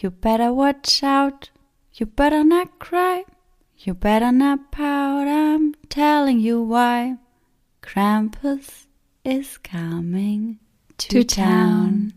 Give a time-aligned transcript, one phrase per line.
[0.00, 1.50] You better watch out.
[1.92, 3.24] You better not cry.
[3.78, 5.26] You better not pout.
[5.26, 7.16] I'm telling you why.
[7.82, 8.86] Krampus
[9.24, 10.60] is coming
[10.98, 12.12] to, To town.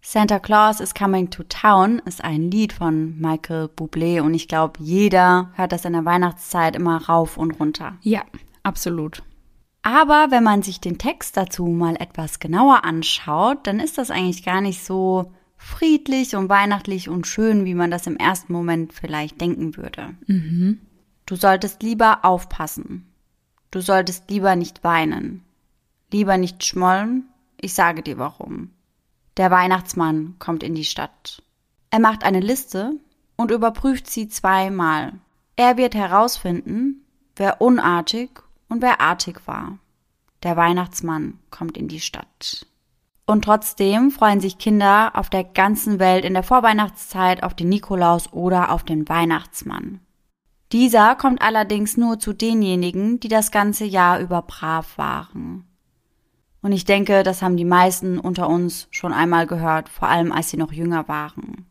[0.00, 4.82] Santa Claus is Coming to Town ist ein Lied von Michael Bublé und ich glaube,
[4.82, 7.98] jeder hört das in der Weihnachtszeit immer rauf und runter.
[8.00, 8.22] Ja,
[8.62, 9.22] absolut.
[9.82, 14.44] Aber wenn man sich den Text dazu mal etwas genauer anschaut, dann ist das eigentlich
[14.44, 15.30] gar nicht so
[15.62, 20.14] friedlich und weihnachtlich und schön, wie man das im ersten Moment vielleicht denken würde.
[21.26, 23.06] Du solltest lieber aufpassen.
[23.70, 25.44] Du solltest lieber nicht weinen.
[26.12, 27.28] Lieber nicht schmollen.
[27.60, 28.70] Ich sage dir warum.
[29.36, 31.42] Der Weihnachtsmann kommt in die Stadt.
[31.90, 32.92] Er macht eine Liste
[33.36, 35.14] und überprüft sie zweimal.
[35.56, 37.04] Er wird herausfinden,
[37.36, 38.30] wer unartig
[38.68, 39.78] und wer artig war.
[40.42, 42.66] Der Weihnachtsmann kommt in die Stadt.
[43.26, 48.32] Und trotzdem freuen sich Kinder auf der ganzen Welt in der Vorweihnachtszeit auf den Nikolaus
[48.32, 50.00] oder auf den Weihnachtsmann.
[50.72, 55.66] Dieser kommt allerdings nur zu denjenigen, die das ganze Jahr über brav waren.
[56.62, 60.50] Und ich denke, das haben die meisten unter uns schon einmal gehört, vor allem als
[60.50, 61.66] sie noch jünger waren.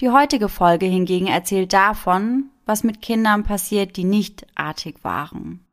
[0.00, 5.64] Die heutige Folge hingegen erzählt davon, was mit Kindern passiert, die nicht artig waren.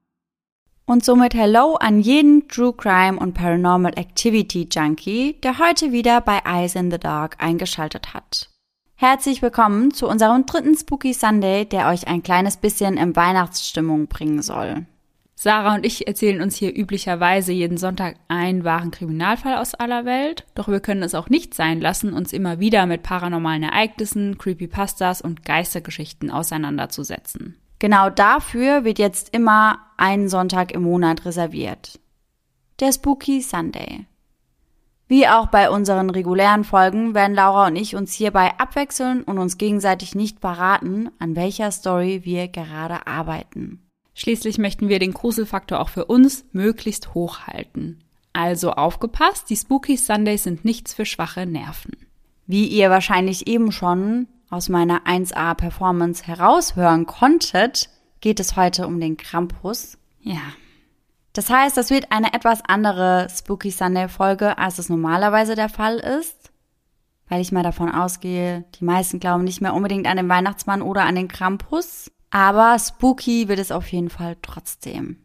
[0.89, 6.39] Und somit Hello an jeden True Crime und Paranormal Activity Junkie, der heute wieder bei
[6.43, 8.49] Eyes in the Dark eingeschaltet hat.
[8.95, 14.41] Herzlich willkommen zu unserem dritten Spooky Sunday, der euch ein kleines bisschen in Weihnachtsstimmung bringen
[14.41, 14.87] soll.
[15.35, 20.47] Sarah und ich erzählen uns hier üblicherweise jeden Sonntag einen wahren Kriminalfall aus aller Welt,
[20.55, 25.21] doch wir können es auch nicht sein lassen, uns immer wieder mit paranormalen Ereignissen, Creepypastas
[25.21, 27.57] und Geistergeschichten auseinanderzusetzen.
[27.79, 31.99] Genau dafür wird jetzt immer ein Sonntag im Monat reserviert.
[32.81, 34.05] Der Spooky Sunday.
[35.07, 39.57] Wie auch bei unseren regulären Folgen werden Laura und ich uns hierbei abwechseln und uns
[39.57, 43.81] gegenseitig nicht verraten, an welcher Story wir gerade arbeiten.
[44.13, 48.03] Schließlich möchten wir den Gruselfaktor auch für uns möglichst hoch halten.
[48.33, 51.93] Also aufgepasst, die Spooky Sundays sind nichts für schwache Nerven.
[52.45, 57.89] Wie ihr wahrscheinlich eben schon aus meiner 1A Performance heraushören konntet,
[58.21, 59.97] geht es heute um den Krampus.
[60.21, 60.41] Ja,
[61.33, 65.97] Das heißt, das wird eine etwas andere Spooky Sunday Folge, als es normalerweise der Fall
[65.97, 66.51] ist.
[67.27, 71.03] Weil ich mal davon ausgehe, die meisten glauben nicht mehr unbedingt an den Weihnachtsmann oder
[71.03, 72.11] an den Krampus.
[72.31, 75.17] Aber spooky wird es auf jeden Fall trotzdem.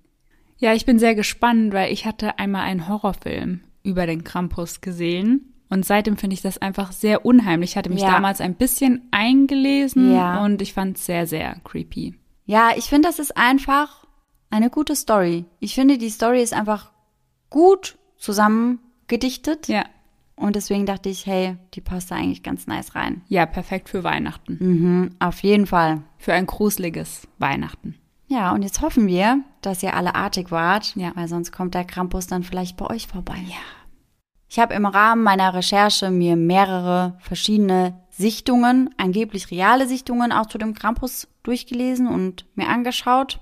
[0.58, 5.53] Ja, ich bin sehr gespannt, weil ich hatte einmal einen Horrorfilm über den Krampus gesehen.
[5.74, 7.70] Und seitdem finde ich das einfach sehr unheimlich.
[7.72, 8.12] Ich hatte mich Ja.
[8.12, 10.44] damals ein bisschen eingelesen Ja.
[10.44, 12.14] und ich fand es sehr, sehr creepy.
[12.46, 14.06] Ja, ich finde, das ist einfach
[14.50, 15.46] eine gute Story.
[15.58, 16.92] Ich finde, die Story ist einfach
[17.50, 19.66] gut zusammengedichtet.
[19.66, 19.84] Ja.
[20.36, 23.22] Und deswegen dachte ich, hey, die passt da eigentlich ganz nice rein.
[23.28, 24.56] Ja, perfekt für Weihnachten.
[24.60, 26.02] Mhm, auf jeden Fall.
[26.18, 27.96] Für ein gruseliges Weihnachten.
[28.28, 31.10] Ja, und jetzt hoffen wir, dass ihr alle artig wart, Ja.
[31.16, 33.38] weil sonst kommt der Krampus dann vielleicht bei euch vorbei.
[33.48, 33.56] Ja.
[34.54, 40.58] Ich habe im Rahmen meiner Recherche mir mehrere verschiedene Sichtungen, angeblich reale Sichtungen auch zu
[40.58, 43.40] dem Krampus durchgelesen und mir angeschaut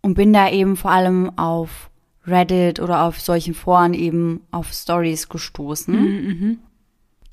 [0.00, 1.90] und bin da eben vor allem auf
[2.26, 6.62] Reddit oder auf solchen Foren eben auf Stories gestoßen,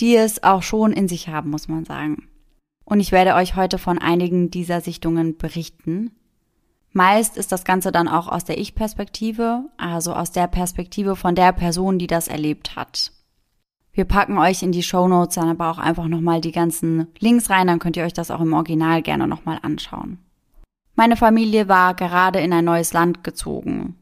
[0.02, 2.28] die es auch schon in sich haben, muss man sagen.
[2.84, 6.12] Und ich werde euch heute von einigen dieser Sichtungen berichten.
[6.92, 11.54] Meist ist das Ganze dann auch aus der Ich-Perspektive, also aus der Perspektive von der
[11.54, 13.14] Person, die das erlebt hat.
[13.94, 17.68] Wir packen euch in die Shownotes dann aber auch einfach nochmal die ganzen Links rein,
[17.68, 20.18] dann könnt ihr euch das auch im Original gerne nochmal anschauen.
[20.96, 23.96] Meine Familie war gerade in ein neues Land gezogen.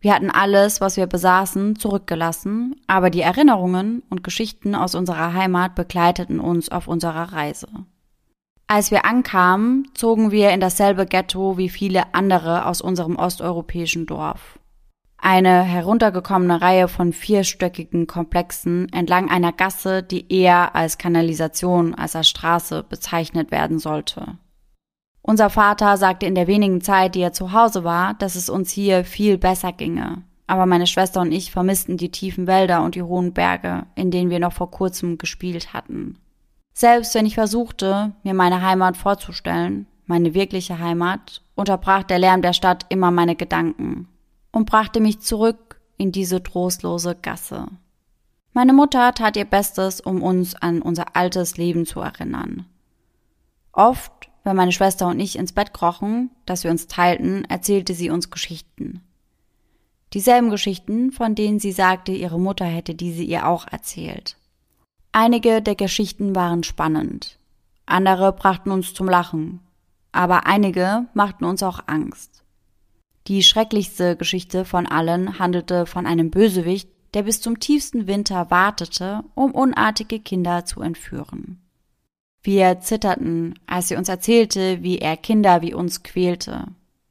[0.00, 5.74] Wir hatten alles, was wir besaßen, zurückgelassen, aber die Erinnerungen und Geschichten aus unserer Heimat
[5.74, 7.68] begleiteten uns auf unserer Reise.
[8.66, 14.58] Als wir ankamen, zogen wir in dasselbe Ghetto wie viele andere aus unserem osteuropäischen Dorf.
[15.26, 22.28] Eine heruntergekommene Reihe von vierstöckigen Komplexen entlang einer Gasse, die eher als Kanalisation als als
[22.28, 24.36] Straße bezeichnet werden sollte.
[25.22, 28.70] Unser Vater sagte in der wenigen Zeit, die er zu Hause war, dass es uns
[28.70, 30.24] hier viel besser ginge.
[30.46, 34.28] Aber meine Schwester und ich vermissten die tiefen Wälder und die hohen Berge, in denen
[34.28, 36.18] wir noch vor kurzem gespielt hatten.
[36.74, 42.52] Selbst wenn ich versuchte, mir meine Heimat vorzustellen, meine wirkliche Heimat, unterbrach der Lärm der
[42.52, 44.08] Stadt immer meine Gedanken
[44.54, 47.66] und brachte mich zurück in diese trostlose Gasse.
[48.52, 52.66] Meine Mutter tat ihr Bestes, um uns an unser altes Leben zu erinnern.
[53.72, 54.12] Oft,
[54.44, 58.30] wenn meine Schwester und ich ins Bett krochen, das wir uns teilten, erzählte sie uns
[58.30, 59.02] Geschichten.
[60.12, 64.36] Dieselben Geschichten, von denen sie sagte, ihre Mutter hätte diese ihr auch erzählt.
[65.10, 67.40] Einige der Geschichten waren spannend,
[67.86, 69.60] andere brachten uns zum Lachen,
[70.12, 72.43] aber einige machten uns auch Angst.
[73.26, 79.22] Die schrecklichste Geschichte von allen handelte von einem Bösewicht, der bis zum tiefsten Winter wartete,
[79.34, 81.62] um unartige Kinder zu entführen.
[82.42, 86.66] Wir zitterten, als sie uns erzählte, wie er Kinder wie uns quälte.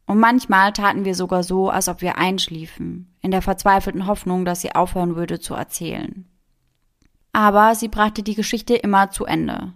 [0.06, 4.62] Und manchmal taten wir sogar so, als ob wir einschliefen, in der verzweifelten Hoffnung, dass
[4.62, 6.26] sie aufhören würde zu erzählen.
[7.32, 9.74] Aber sie brachte die Geschichte immer zu Ende.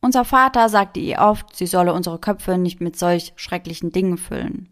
[0.00, 4.70] Unser Vater sagte ihr oft, sie solle unsere Köpfe nicht mit solch schrecklichen Dingen füllen.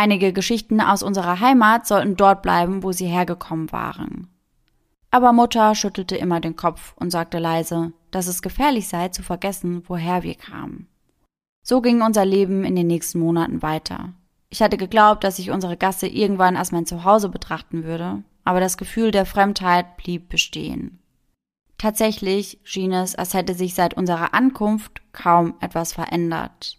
[0.00, 4.28] Einige Geschichten aus unserer Heimat sollten dort bleiben, wo sie hergekommen waren.
[5.10, 9.82] Aber Mutter schüttelte immer den Kopf und sagte leise, dass es gefährlich sei zu vergessen,
[9.88, 10.86] woher wir kamen.
[11.64, 14.12] So ging unser Leben in den nächsten Monaten weiter.
[14.50, 18.76] Ich hatte geglaubt, dass ich unsere Gasse irgendwann als mein Zuhause betrachten würde, aber das
[18.76, 21.00] Gefühl der Fremdheit blieb bestehen.
[21.76, 26.77] Tatsächlich schien es, als hätte sich seit unserer Ankunft kaum etwas verändert.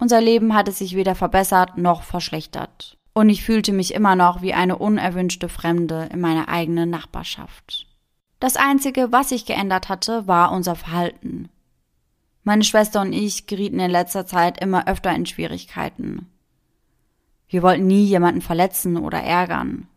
[0.00, 2.96] Unser Leben hatte sich weder verbessert noch verschlechtert.
[3.14, 7.86] Und ich fühlte mich immer noch wie eine unerwünschte Fremde in meiner eigenen Nachbarschaft.
[8.38, 11.48] Das Einzige, was sich geändert hatte, war unser Verhalten.
[12.44, 16.28] Meine Schwester und ich gerieten in letzter Zeit immer öfter in Schwierigkeiten.
[17.48, 19.88] Wir wollten nie jemanden verletzen oder ärgern.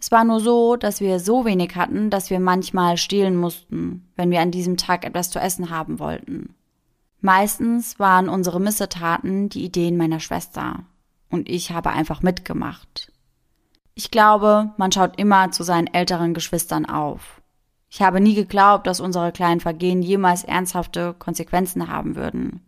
[0.00, 4.30] Es war nur so, dass wir so wenig hatten, dass wir manchmal stehlen mussten, wenn
[4.30, 6.54] wir an diesem Tag etwas zu essen haben wollten.
[7.22, 10.80] Meistens waren unsere Missetaten die Ideen meiner Schwester,
[11.30, 13.12] und ich habe einfach mitgemacht.
[13.94, 17.40] Ich glaube, man schaut immer zu seinen älteren Geschwistern auf.
[17.88, 22.60] Ich habe nie geglaubt, dass unsere kleinen Vergehen jemals ernsthafte Konsequenzen haben würden.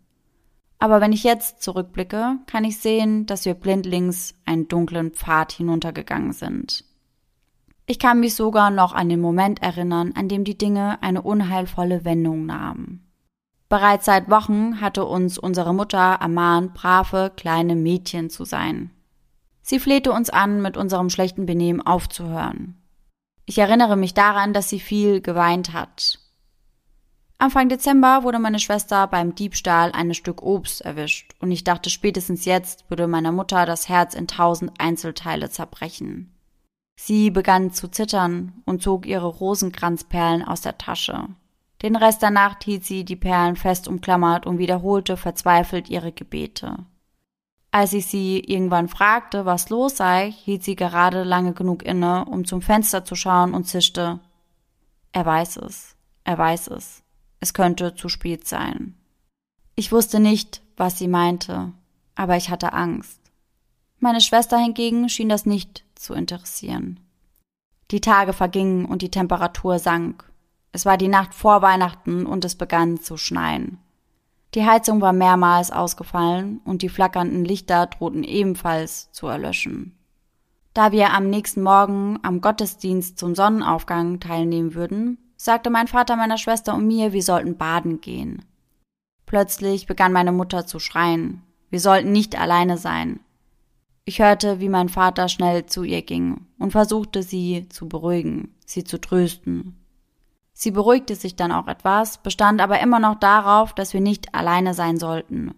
[0.79, 6.33] Aber wenn ich jetzt zurückblicke, kann ich sehen, dass wir blindlings einen dunklen Pfad hinuntergegangen
[6.33, 6.85] sind.
[7.87, 12.05] Ich kann mich sogar noch an den Moment erinnern, an dem die Dinge eine unheilvolle
[12.05, 13.04] Wendung nahmen.
[13.75, 18.93] Bereits seit Wochen hatte uns unsere Mutter ermahnt, brave kleine Mädchen zu sein.
[19.63, 22.81] Sie flehte uns an, mit unserem schlechten Benehmen aufzuhören.
[23.47, 26.21] Ich erinnere mich daran, dass sie viel geweint hat.
[27.39, 32.45] Anfang Dezember wurde meine Schwester beim Diebstahl eines Stück Obst erwischt und ich dachte spätestens
[32.45, 36.33] jetzt würde meiner Mutter das Herz in tausend Einzelteile zerbrechen.
[36.95, 41.27] Sie begann zu zittern und zog ihre Rosenkranzperlen aus der Tasche.
[41.83, 46.87] Den Rest der Nacht hielt sie die Perlen fest umklammert und wiederholte verzweifelt ihre Gebete.
[47.71, 52.45] Als ich sie irgendwann fragte, was los sei, hielt sie gerade lange genug inne, um
[52.45, 54.21] zum Fenster zu schauen und zischte.
[55.13, 57.03] Er weiß es, er weiß es.
[57.41, 58.95] Es könnte zu spät sein.
[59.75, 61.73] Ich wusste nicht, was sie meinte,
[62.15, 63.21] aber ich hatte Angst.
[63.99, 67.01] Meine Schwester hingegen schien das nicht zu interessieren.
[67.91, 70.31] Die Tage vergingen und die Temperatur sank.
[70.75, 73.79] Es war die Nacht vor Weihnachten und es begann zu schneien.
[74.55, 79.97] Die Heizung war mehrmals ausgefallen und die flackernden Lichter drohten ebenfalls zu erlöschen.
[80.73, 86.39] Da wir am nächsten Morgen am Gottesdienst zum Sonnenaufgang teilnehmen würden, sagte mein Vater meiner
[86.39, 88.45] Schwester und mir, wir sollten baden gehen.
[89.27, 91.43] Plötzlich begann meine Mutter zu schreien.
[91.71, 93.21] Wir sollten nicht alleine sein.
[94.07, 98.83] Ich hörte, wie mein Vater schnell zu ihr ging und versuchte sie zu beruhigen, sie
[98.83, 99.84] zu trösten.
[100.57, 104.73] Sie beruhigte sich dann auch etwas, bestand aber immer noch darauf, dass wir nicht alleine
[104.73, 105.55] sein sollten.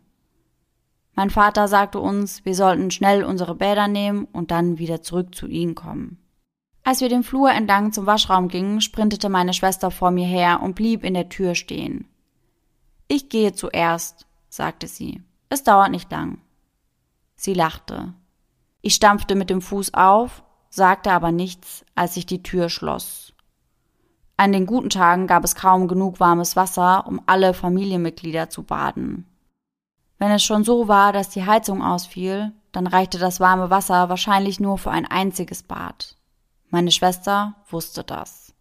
[1.14, 5.46] Mein Vater sagte uns, wir sollten schnell unsere Bäder nehmen und dann wieder zurück zu
[5.46, 6.18] ihnen kommen.
[6.82, 10.74] Als wir den Flur entlang zum Waschraum gingen, sprintete meine Schwester vor mir her und
[10.74, 12.08] blieb in der Tür stehen.
[13.08, 15.22] Ich gehe zuerst, sagte sie.
[15.48, 16.40] Es dauert nicht lang.
[17.34, 18.14] Sie lachte.
[18.80, 23.34] Ich stampfte mit dem Fuß auf, sagte aber nichts, als sich die Tür schloss.
[24.38, 29.26] An den guten Tagen gab es kaum genug warmes Wasser, um alle Familienmitglieder zu baden.
[30.18, 34.60] Wenn es schon so war, dass die Heizung ausfiel, dann reichte das warme Wasser wahrscheinlich
[34.60, 36.16] nur für ein einziges Bad.
[36.68, 38.52] Meine Schwester wusste das.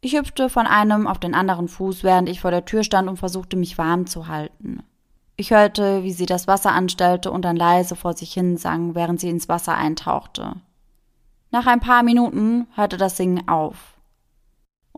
[0.00, 3.16] Ich hüpfte von einem auf den anderen Fuß, während ich vor der Tür stand und
[3.18, 4.82] versuchte, mich warm zu halten.
[5.36, 9.20] Ich hörte, wie sie das Wasser anstellte und dann leise vor sich hin sang, während
[9.20, 10.54] sie ins Wasser eintauchte.
[11.50, 13.97] Nach ein paar Minuten hörte das Singen auf.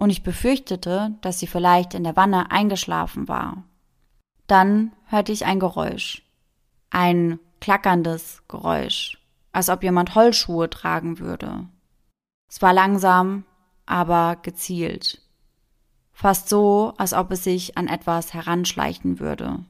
[0.01, 3.65] Und ich befürchtete, dass sie vielleicht in der Wanne eingeschlafen war.
[4.47, 6.23] Dann hörte ich ein Geräusch.
[6.89, 9.19] Ein klackerndes Geräusch,
[9.53, 11.69] als ob jemand Holzschuhe tragen würde.
[12.49, 13.45] Es war langsam,
[13.85, 15.21] aber gezielt.
[16.13, 19.67] Fast so, als ob es sich an etwas heranschleichen würde.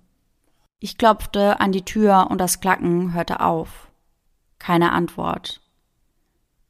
[0.78, 3.90] Ich klopfte an die Tür und das Klacken hörte auf.
[4.60, 5.60] Keine Antwort.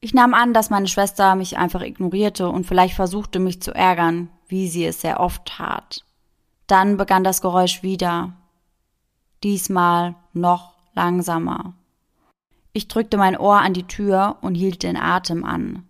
[0.03, 4.31] Ich nahm an, dass meine Schwester mich einfach ignorierte und vielleicht versuchte, mich zu ärgern,
[4.49, 6.05] wie sie es sehr oft tat.
[6.67, 8.33] Dann begann das Geräusch wieder,
[9.43, 11.75] diesmal noch langsamer.
[12.73, 15.87] Ich drückte mein Ohr an die Tür und hielt den Atem an.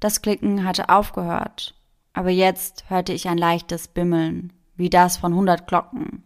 [0.00, 1.74] Das Klicken hatte aufgehört,
[2.12, 6.24] aber jetzt hörte ich ein leichtes Bimmeln, wie das von hundert Glocken.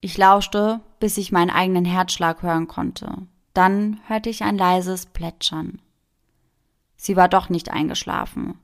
[0.00, 3.16] Ich lauschte, bis ich meinen eigenen Herzschlag hören konnte.
[3.54, 5.80] Dann hörte ich ein leises Plätschern.
[7.04, 8.58] Sie war doch nicht eingeschlafen.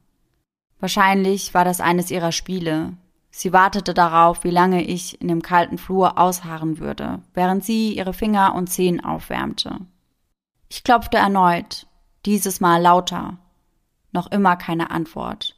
[0.79, 2.95] Wahrscheinlich war das eines ihrer Spiele.
[3.31, 8.15] Sie wartete darauf, wie lange ich in dem kalten Flur ausharren würde, während sie ihre
[8.15, 9.81] Finger und Zehen aufwärmte.
[10.71, 11.87] Ich klopfte erneut,
[12.25, 13.37] dieses Mal lauter.
[14.11, 15.55] Noch immer keine Antwort.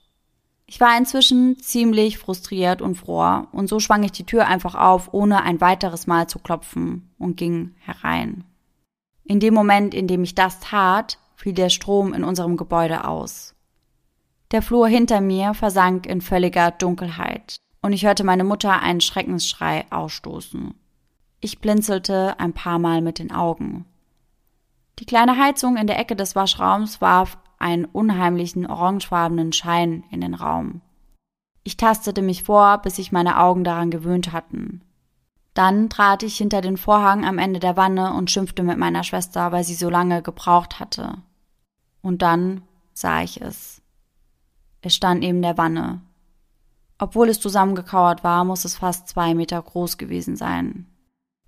[0.67, 5.15] Ich war inzwischen ziemlich frustriert und froh, und so schwang ich die Tür einfach auf,
[5.15, 8.43] ohne ein weiteres Mal zu klopfen, und ging herein.
[9.23, 13.57] In dem Moment, in dem ich das tat, fiel der Strom in unserem Gebäude aus.
[14.53, 19.87] Der Flur hinter mir versank in völliger Dunkelheit, und ich hörte meine Mutter einen Schreckensschrei
[19.91, 20.75] ausstoßen.
[21.41, 23.87] Ich blinzelte ein paar Mal mit den Augen.
[25.01, 30.35] Die kleine Heizung in der Ecke des Waschraums warf einen unheimlichen orangefarbenen Schein in den
[30.35, 30.81] Raum.
[31.65, 34.83] Ich tastete mich vor, bis sich meine Augen daran gewöhnt hatten.
[35.55, 39.51] Dann trat ich hinter den Vorhang am Ende der Wanne und schimpfte mit meiner Schwester,
[39.51, 41.19] weil sie so lange gebraucht hatte.
[42.03, 43.81] Und dann sah ich es.
[44.83, 46.03] Es stand neben der Wanne.
[46.99, 50.87] Obwohl es zusammengekauert war, muss es fast zwei Meter groß gewesen sein.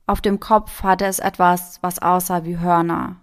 [0.07, 3.17] Auf dem Kopf hatte es etwas, was aussah wie Hörner.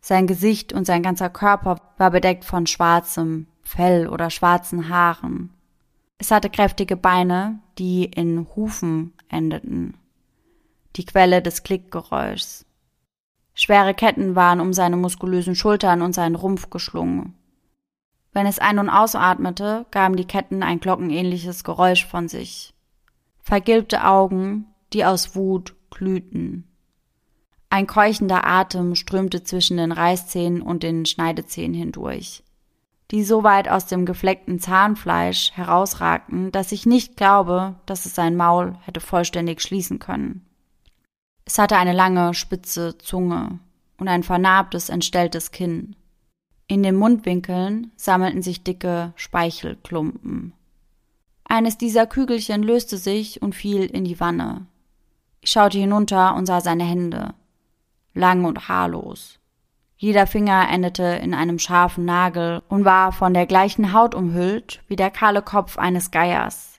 [0.00, 5.50] Sein Gesicht und sein ganzer Körper war bedeckt von schwarzem Fell oder schwarzen Haaren.
[6.18, 9.96] Es hatte kräftige Beine, die in Hufen endeten.
[10.96, 12.64] Die Quelle des Klickgeräuschs.
[13.60, 17.34] Schwere Ketten waren um seine muskulösen Schultern und seinen Rumpf geschlungen.
[18.32, 22.72] Wenn es ein- und ausatmete, gaben die Ketten ein glockenähnliches Geräusch von sich.
[23.40, 26.68] Vergilbte Augen, die aus Wut glühten.
[27.68, 32.44] Ein keuchender Atem strömte zwischen den Reißzähnen und den Schneidezähnen hindurch,
[33.10, 38.36] die so weit aus dem gefleckten Zahnfleisch herausragten, dass ich nicht glaube, dass es sein
[38.36, 40.47] Maul hätte vollständig schließen können.
[41.48, 43.58] Es hatte eine lange, spitze Zunge
[43.96, 45.96] und ein vernarbtes, entstelltes Kinn.
[46.66, 50.52] In den Mundwinkeln sammelten sich dicke Speichelklumpen.
[51.44, 54.66] Eines dieser Kügelchen löste sich und fiel in die Wanne.
[55.40, 57.32] Ich schaute hinunter und sah seine Hände,
[58.12, 59.38] lang und haarlos.
[59.96, 64.96] Jeder Finger endete in einem scharfen Nagel und war von der gleichen Haut umhüllt wie
[64.96, 66.78] der kahle Kopf eines Geiers.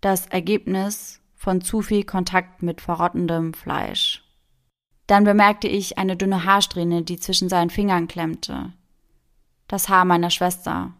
[0.00, 4.22] Das Ergebnis von zu viel Kontakt mit verrottendem Fleisch.
[5.08, 8.72] Dann bemerkte ich eine dünne Haarsträhne, die zwischen seinen Fingern klemmte.
[9.66, 10.92] Das Haar meiner Schwester.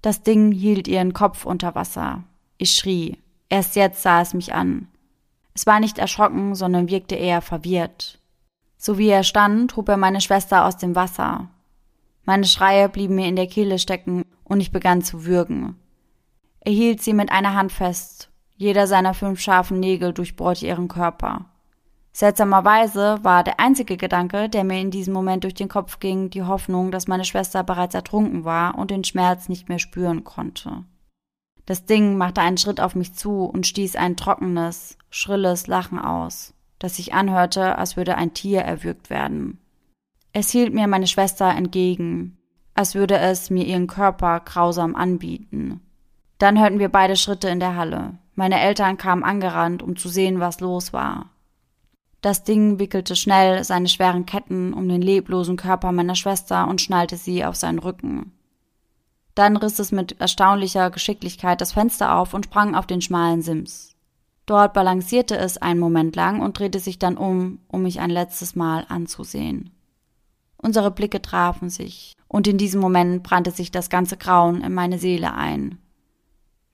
[0.00, 2.24] Das Ding hielt ihren Kopf unter Wasser.
[2.56, 3.18] Ich schrie.
[3.50, 4.88] Erst jetzt sah es mich an.
[5.52, 8.18] Es war nicht erschrocken, sondern wirkte eher verwirrt.
[8.78, 11.50] So wie er stand, hob er meine Schwester aus dem Wasser.
[12.24, 15.76] Meine Schreie blieben mir in der Kehle stecken und ich begann zu würgen.
[16.60, 18.30] Er hielt sie mit einer Hand fest.
[18.56, 21.46] Jeder seiner fünf scharfen Nägel durchbohrte ihren Körper.
[22.12, 26.44] Seltsamerweise war der einzige Gedanke, der mir in diesem Moment durch den Kopf ging, die
[26.44, 30.84] Hoffnung, dass meine Schwester bereits ertrunken war und den Schmerz nicht mehr spüren konnte.
[31.66, 36.54] Das Ding machte einen Schritt auf mich zu und stieß ein trockenes, schrilles Lachen aus
[36.84, 39.58] das sich anhörte, als würde ein Tier erwürgt werden.
[40.34, 42.36] Es hielt mir meine Schwester entgegen,
[42.74, 45.80] als würde es mir ihren Körper grausam anbieten.
[46.44, 48.18] Dann hörten wir beide Schritte in der Halle.
[48.34, 51.30] Meine Eltern kamen angerannt, um zu sehen, was los war.
[52.20, 57.16] Das Ding wickelte schnell seine schweren Ketten um den leblosen Körper meiner Schwester und schnallte
[57.16, 58.32] sie auf seinen Rücken.
[59.34, 63.96] Dann riss es mit erstaunlicher Geschicklichkeit das Fenster auf und sprang auf den schmalen Sims.
[64.44, 68.54] Dort balancierte es einen Moment lang und drehte sich dann um, um mich ein letztes
[68.54, 69.70] Mal anzusehen.
[70.58, 74.98] Unsere Blicke trafen sich, und in diesem Moment brannte sich das ganze Grauen in meine
[74.98, 75.78] Seele ein.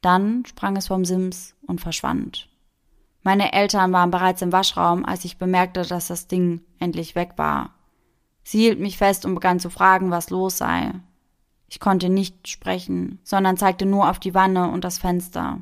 [0.00, 2.48] Dann sprang es vom Sims und verschwand.
[3.22, 7.70] Meine Eltern waren bereits im Waschraum, als ich bemerkte, dass das Ding endlich weg war.
[8.42, 10.92] Sie hielt mich fest und begann zu fragen, was los sei.
[11.68, 15.58] Ich konnte nicht sprechen, sondern zeigte nur auf die Wanne und das Fenster.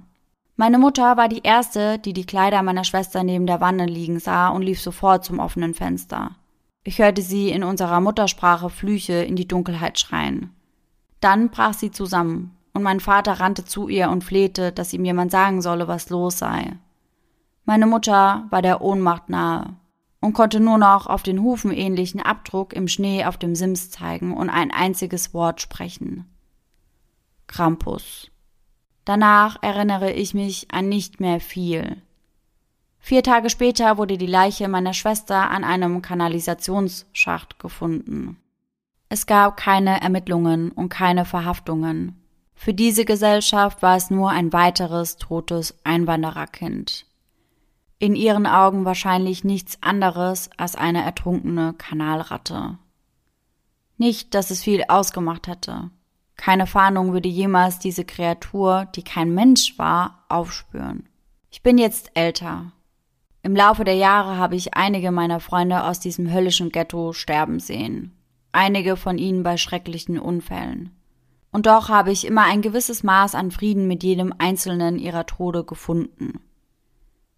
[0.56, 4.48] Meine Mutter war die erste, die die Kleider meiner Schwester neben der Wanne liegen sah
[4.48, 6.36] und lief sofort zum offenen Fenster.
[6.82, 10.54] Ich hörte sie in unserer Muttersprache Flüche in die Dunkelheit schreien.
[11.20, 15.32] Dann brach sie zusammen, und mein Vater rannte zu ihr und flehte, dass ihm jemand
[15.32, 16.76] sagen solle, was los sei.
[17.64, 19.74] Meine Mutter war der Ohnmacht nahe
[20.20, 24.48] und konnte nur noch auf den hufenähnlichen Abdruck im Schnee auf dem Sims zeigen und
[24.48, 26.24] ein einziges Wort sprechen.
[27.48, 28.30] Krampus.
[29.04, 32.00] Danach erinnere ich mich an nicht mehr viel.
[33.00, 38.36] Vier Tage später wurde die Leiche meiner Schwester an einem Kanalisationsschacht gefunden.
[39.08, 42.17] Es gab keine Ermittlungen und keine Verhaftungen.
[42.60, 47.06] Für diese Gesellschaft war es nur ein weiteres totes Einwandererkind.
[48.00, 52.76] In ihren Augen wahrscheinlich nichts anderes als eine ertrunkene Kanalratte.
[53.96, 55.90] Nicht, dass es viel ausgemacht hätte.
[56.36, 61.08] Keine Fahndung würde jemals diese Kreatur, die kein Mensch war, aufspüren.
[61.50, 62.72] Ich bin jetzt älter.
[63.44, 68.18] Im Laufe der Jahre habe ich einige meiner Freunde aus diesem höllischen Ghetto sterben sehen.
[68.50, 70.97] Einige von ihnen bei schrecklichen Unfällen.
[71.58, 75.64] Und doch habe ich immer ein gewisses Maß an Frieden mit jedem einzelnen ihrer Tode
[75.64, 76.38] gefunden.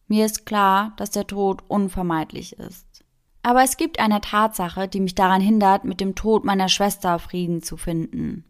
[0.09, 3.03] Mir ist klar, dass der Tod unvermeidlich ist.
[3.43, 7.63] Aber es gibt eine Tatsache, die mich daran hindert, mit dem Tod meiner Schwester Frieden
[7.63, 8.45] zu finden.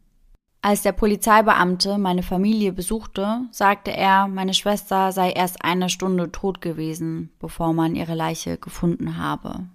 [0.61, 6.61] Als der Polizeibeamte meine Familie besuchte, sagte er, meine Schwester sei erst eine Stunde tot
[6.61, 9.67] gewesen, bevor man ihre Leiche gefunden habe.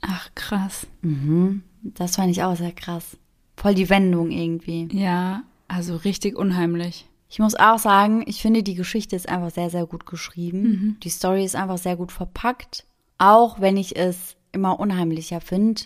[0.00, 0.86] Ach, krass.
[1.02, 1.64] Mhm.
[1.82, 3.16] Das fand ich auch sehr krass.
[3.56, 4.88] Voll die Wendung irgendwie.
[4.92, 7.08] Ja, also richtig unheimlich.
[7.28, 10.62] Ich muss auch sagen, ich finde, die Geschichte ist einfach sehr, sehr gut geschrieben.
[10.62, 10.96] Mhm.
[11.02, 12.86] Die Story ist einfach sehr gut verpackt.
[13.18, 15.82] Auch wenn ich es immer unheimlicher finde,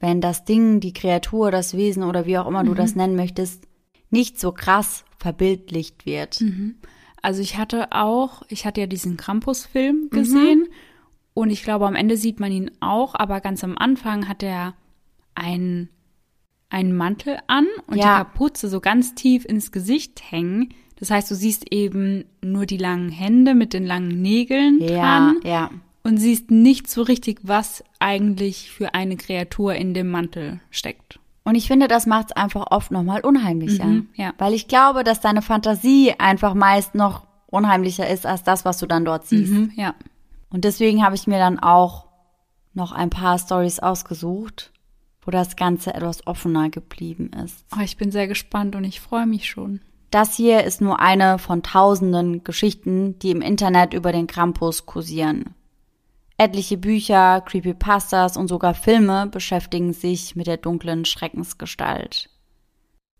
[0.00, 2.68] wenn das Ding, die Kreatur, das Wesen oder wie auch immer mhm.
[2.68, 3.66] du das nennen möchtest,
[4.10, 6.40] nicht so krass verbildlicht wird.
[6.40, 6.76] Mhm.
[7.22, 10.10] Also ich hatte auch, ich hatte ja diesen Krampus-Film mhm.
[10.10, 10.74] gesehen mhm.
[11.32, 14.74] und ich glaube, am Ende sieht man ihn auch, aber ganz am Anfang hat er
[15.34, 15.88] einen,
[16.74, 18.02] einen Mantel an und ja.
[18.02, 20.74] die Kapuze so ganz tief ins Gesicht hängen.
[20.96, 25.36] Das heißt, du siehst eben nur die langen Hände mit den langen Nägeln ja, dran.
[25.44, 25.70] Ja
[26.04, 31.18] und siehst nicht so richtig, was eigentlich für eine Kreatur in dem Mantel steckt.
[31.44, 33.86] Und ich finde, das macht es einfach oft nochmal unheimlicher.
[33.86, 34.32] Mhm, ja.
[34.38, 38.86] Weil ich glaube, dass deine Fantasie einfach meist noch unheimlicher ist als das, was du
[38.86, 39.52] dann dort siehst.
[39.52, 39.94] Mhm, ja.
[40.50, 42.06] Und deswegen habe ich mir dann auch
[42.74, 44.72] noch ein paar Stories ausgesucht,
[45.24, 47.64] wo das Ganze etwas offener geblieben ist.
[47.76, 49.80] Oh, ich bin sehr gespannt und ich freue mich schon.
[50.10, 55.54] Das hier ist nur eine von tausenden Geschichten, die im Internet über den Krampus kursieren.
[56.36, 62.28] Etliche Bücher, Creepypastas und sogar Filme beschäftigen sich mit der dunklen Schreckensgestalt.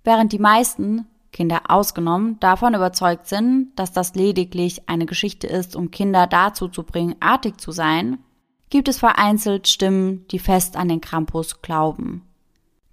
[0.03, 5.91] Während die meisten, Kinder ausgenommen, davon überzeugt sind, dass das lediglich eine Geschichte ist, um
[5.91, 8.19] Kinder dazu zu bringen, artig zu sein,
[8.75, 12.23] gibt es vereinzelt Stimmen, die fest an den Krampus glauben.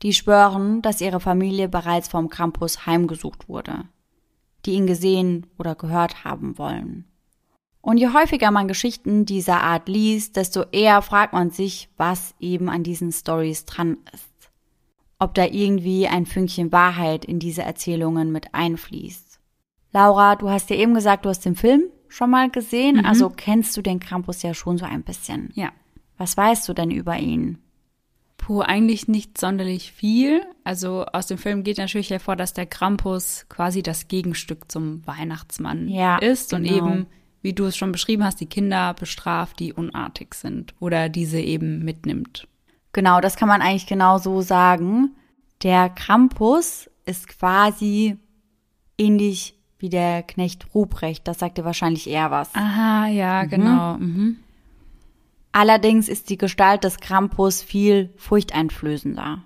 [0.04, 3.86] Die schwören, dass ihre Familie bereits vom Krampus heimgesucht wurde,
[4.64, 7.06] die ihn gesehen oder gehört haben wollen.
[7.82, 12.70] Und je häufiger man Geschichten dieser Art liest, desto eher fragt man sich, was eben
[12.70, 14.52] an diesen Stories dran ist.
[15.18, 19.40] Ob da irgendwie ein Fünkchen Wahrheit in diese Erzählungen mit einfließt.
[19.94, 23.06] Laura, du hast ja eben gesagt, du hast den Film schon mal gesehen, mhm.
[23.06, 25.50] also kennst du den Krampus ja schon so ein bisschen.
[25.56, 25.72] Ja.
[26.18, 27.58] Was weißt du denn über ihn?
[28.38, 30.42] Puh, eigentlich nicht sonderlich viel.
[30.64, 35.88] Also aus dem Film geht natürlich hervor, dass der Krampus quasi das Gegenstück zum Weihnachtsmann
[35.88, 36.70] ja, ist genau.
[36.70, 37.08] und eben
[37.42, 41.84] wie du es schon beschrieben hast, die Kinder bestraft, die unartig sind oder diese eben
[41.84, 42.48] mitnimmt.
[42.94, 45.16] Genau, das kann man eigentlich genau so sagen.
[45.64, 48.18] Der Krampus ist quasi
[48.98, 51.28] ähnlich wie der Knecht Ruprecht.
[51.28, 52.54] Das sagt dir wahrscheinlich eher was.
[52.56, 53.50] Aha, ja, mhm.
[53.50, 53.94] genau.
[53.98, 54.38] Mhm.
[55.52, 59.40] Allerdings ist die Gestalt des Krampus viel furchteinflößender.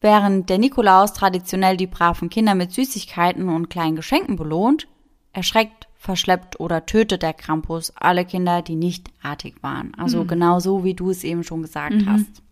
[0.00, 4.88] Während der Nikolaus traditionell die braven Kinder mit Süßigkeiten und kleinen Geschenken belohnt,
[5.32, 9.94] erschreckt verschleppt oder tötet der Krampus alle Kinder, die nicht artig waren.
[9.96, 10.28] Also mhm.
[10.28, 12.08] genau so, wie du es eben schon gesagt mhm.
[12.08, 12.42] hast.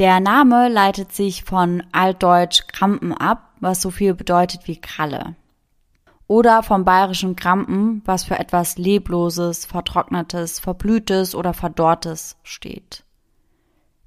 [0.00, 5.36] Der Name leitet sich von altdeutsch Krampen ab, was so viel bedeutet wie Kralle.
[6.28, 13.04] Oder vom bayerischen Krampen, was für etwas Lebloses, Vertrocknetes, Verblühtes oder Verdorrtes steht.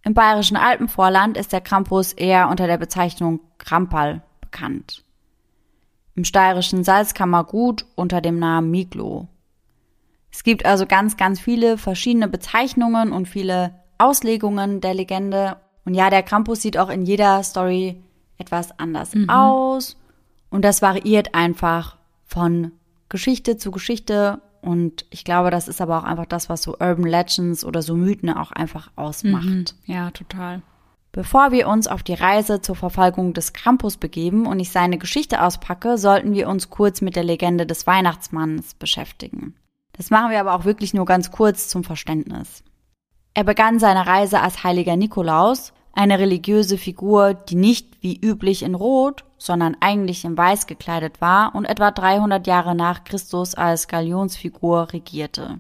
[0.04, 5.04] Im bayerischen Alpenvorland ist der Krampus eher unter der Bezeichnung Kramperl bekannt
[6.20, 9.30] im steirischen Salzkammergut unter dem Namen Miglo.
[10.30, 15.56] Es gibt also ganz, ganz viele verschiedene Bezeichnungen und viele Auslegungen der Legende.
[15.86, 18.04] Und ja, der Krampus sieht auch in jeder Story
[18.38, 19.30] etwas anders mhm.
[19.30, 19.96] aus.
[20.50, 21.96] Und das variiert einfach
[22.30, 22.72] von
[23.10, 24.42] Geschichte zu Geschichte.
[24.62, 27.96] Und ich glaube, das ist aber auch einfach das, was so Urban Legends oder so
[27.96, 29.46] Mythen auch einfach ausmacht.
[29.46, 29.66] Mhm.
[29.86, 30.62] Ja, total.
[31.12, 35.42] Bevor wir uns auf die Reise zur Verfolgung des Krampus begeben und ich seine Geschichte
[35.42, 39.56] auspacke, sollten wir uns kurz mit der Legende des Weihnachtsmanns beschäftigen.
[39.94, 42.64] Das machen wir aber auch wirklich nur ganz kurz zum Verständnis.
[43.34, 48.76] Er begann seine Reise als heiliger Nikolaus, eine religiöse Figur, die nicht wie üblich in
[48.76, 54.94] Rot, sondern eigentlich in Weiß gekleidet war und etwa 300 Jahre nach Christus als Galionsfigur
[54.94, 55.60] regierte.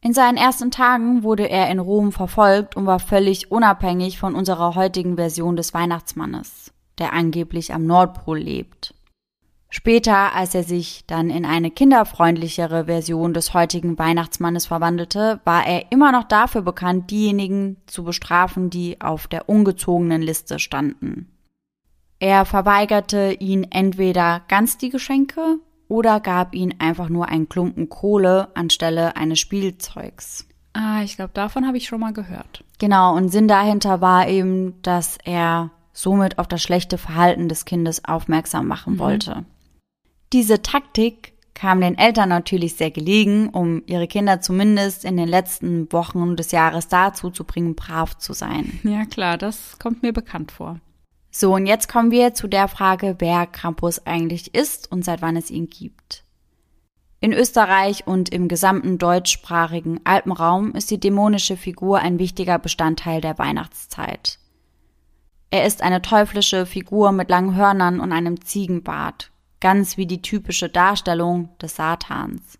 [0.00, 4.74] In seinen ersten Tagen wurde er in Rom verfolgt und war völlig unabhängig von unserer
[4.74, 8.93] heutigen Version des Weihnachtsmannes, der angeblich am Nordpol lebt.
[9.76, 15.90] Später, als er sich dann in eine kinderfreundlichere Version des heutigen Weihnachtsmannes verwandelte, war er
[15.90, 21.28] immer noch dafür bekannt, diejenigen zu bestrafen, die auf der ungezogenen Liste standen.
[22.20, 25.58] Er verweigerte ihnen entweder ganz die Geschenke
[25.88, 30.46] oder gab ihnen einfach nur einen Klumpen Kohle anstelle eines Spielzeugs.
[30.72, 32.62] Ah, ich glaube, davon habe ich schon mal gehört.
[32.78, 38.04] Genau, und Sinn dahinter war eben, dass er somit auf das schlechte Verhalten des Kindes
[38.04, 38.98] aufmerksam machen mhm.
[39.00, 39.44] wollte.
[40.34, 45.92] Diese Taktik kam den Eltern natürlich sehr gelegen, um ihre Kinder zumindest in den letzten
[45.92, 48.80] Wochen des Jahres dazu zu bringen, brav zu sein.
[48.82, 50.80] Ja klar, das kommt mir bekannt vor.
[51.30, 55.36] So, und jetzt kommen wir zu der Frage, wer Krampus eigentlich ist und seit wann
[55.36, 56.24] es ihn gibt.
[57.20, 63.38] In Österreich und im gesamten deutschsprachigen Alpenraum ist die dämonische Figur ein wichtiger Bestandteil der
[63.38, 64.40] Weihnachtszeit.
[65.50, 69.30] Er ist eine teuflische Figur mit langen Hörnern und einem Ziegenbart,
[69.64, 72.58] ganz wie die typische Darstellung des Satans.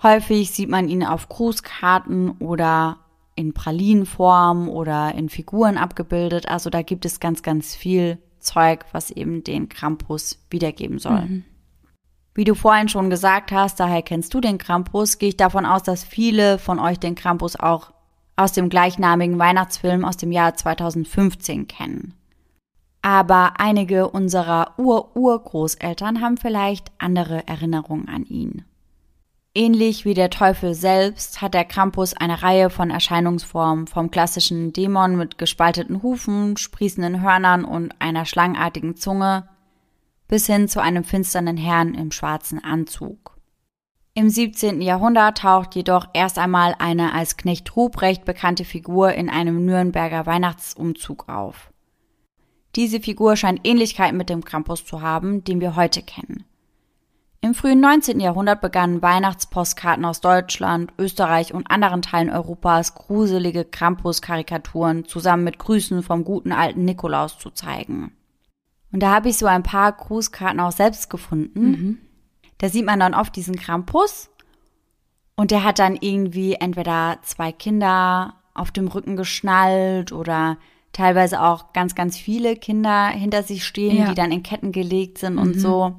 [0.00, 2.98] Häufig sieht man ihn auf Grußkarten oder
[3.34, 6.48] in Pralinenform oder in Figuren abgebildet.
[6.48, 11.22] Also da gibt es ganz, ganz viel Zeug, was eben den Krampus wiedergeben soll.
[11.22, 11.44] Mhm.
[12.32, 15.82] Wie du vorhin schon gesagt hast, daher kennst du den Krampus, gehe ich davon aus,
[15.82, 17.92] dass viele von euch den Krampus auch
[18.36, 22.14] aus dem gleichnamigen Weihnachtsfilm aus dem Jahr 2015 kennen.
[23.02, 28.64] Aber einige unserer Ur-Urgroßeltern haben vielleicht andere Erinnerungen an ihn.
[29.54, 35.16] Ähnlich wie der Teufel selbst hat der Krampus eine Reihe von Erscheinungsformen, vom klassischen Dämon
[35.16, 39.48] mit gespalteten Hufen, sprießenden Hörnern und einer schlangenartigen Zunge
[40.28, 43.36] bis hin zu einem finsternen Herrn im schwarzen Anzug.
[44.14, 44.80] Im 17.
[44.80, 51.28] Jahrhundert taucht jedoch erst einmal eine als Knecht Ruprecht bekannte Figur in einem Nürnberger Weihnachtsumzug
[51.28, 51.69] auf.
[52.76, 56.44] Diese Figur scheint Ähnlichkeit mit dem Krampus zu haben, den wir heute kennen.
[57.42, 58.20] Im frühen 19.
[58.20, 66.02] Jahrhundert begannen Weihnachtspostkarten aus Deutschland, Österreich und anderen Teilen Europas gruselige Krampus-Karikaturen zusammen mit Grüßen
[66.02, 68.12] vom guten alten Nikolaus zu zeigen.
[68.92, 71.70] Und da habe ich so ein paar Grußkarten auch selbst gefunden.
[71.70, 71.98] Mhm.
[72.58, 74.28] Da sieht man dann oft diesen Krampus
[75.34, 80.58] und der hat dann irgendwie entweder zwei Kinder auf dem Rücken geschnallt oder
[81.00, 84.08] teilweise auch ganz, ganz viele Kinder hinter sich stehen, ja.
[84.08, 85.40] die dann in Ketten gelegt sind mhm.
[85.40, 85.94] und so.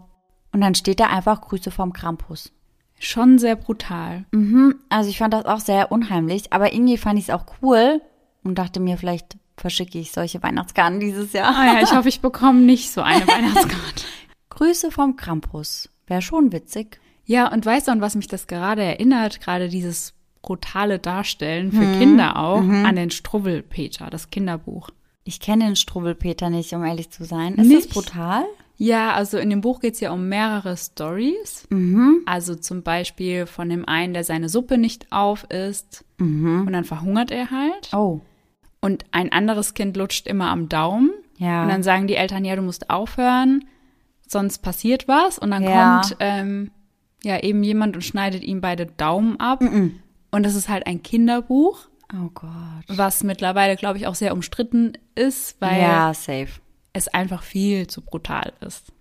[0.54, 2.52] Und dann steht da einfach Grüße vom Krampus.
[3.00, 4.26] Schon sehr brutal.
[4.32, 8.00] Mhm, also ich fand das auch sehr unheimlich, aber irgendwie fand ich es auch cool
[8.44, 11.56] und dachte mir, vielleicht verschicke ich solche Weihnachtskarten dieses Jahr.
[11.56, 14.04] Ah ja, ich hoffe, ich bekomme nicht so eine Weihnachtskarte.
[14.50, 15.90] Grüße vom Krampus.
[16.06, 17.00] Wäre schon witzig.
[17.26, 19.42] Ja, und weißt du, an was mich das gerade erinnert?
[19.42, 22.00] Gerade dieses brutale Darstellen für mhm.
[22.00, 22.86] Kinder auch mhm.
[22.86, 24.90] an den Struwwelpeter, das Kinderbuch.
[25.24, 27.56] Ich kenne den Struwwelpeter nicht, um ehrlich zu sein.
[27.56, 27.86] Ist nicht?
[27.86, 28.44] das brutal?
[28.78, 31.68] Ja, also in dem Buch geht es ja um mehrere Stories.
[31.70, 32.24] Mhm.
[32.26, 36.66] Also zum Beispiel von dem einen, der seine Suppe nicht auf isst mhm.
[36.66, 37.94] und dann verhungert er halt.
[37.94, 38.22] Oh.
[38.82, 41.12] Und ein anderes Kind lutscht immer am Daumen.
[41.38, 41.62] Ja.
[41.62, 43.66] Und dann sagen die Eltern, ja, du musst aufhören,
[44.28, 45.38] sonst passiert was.
[45.38, 46.02] Und dann ja.
[46.02, 46.72] kommt ähm,
[47.24, 49.62] ja eben jemand und schneidet ihm beide Daumen ab.
[49.62, 50.00] Mhm.
[50.32, 51.88] Und das ist halt ein Kinderbuch.
[52.13, 52.52] Oh Gott.
[52.88, 55.82] Was mittlerweile, glaube ich, auch sehr umstritten ist, weil.
[55.82, 56.62] Ja, safe
[56.94, 58.91] es einfach viel zu brutal ist.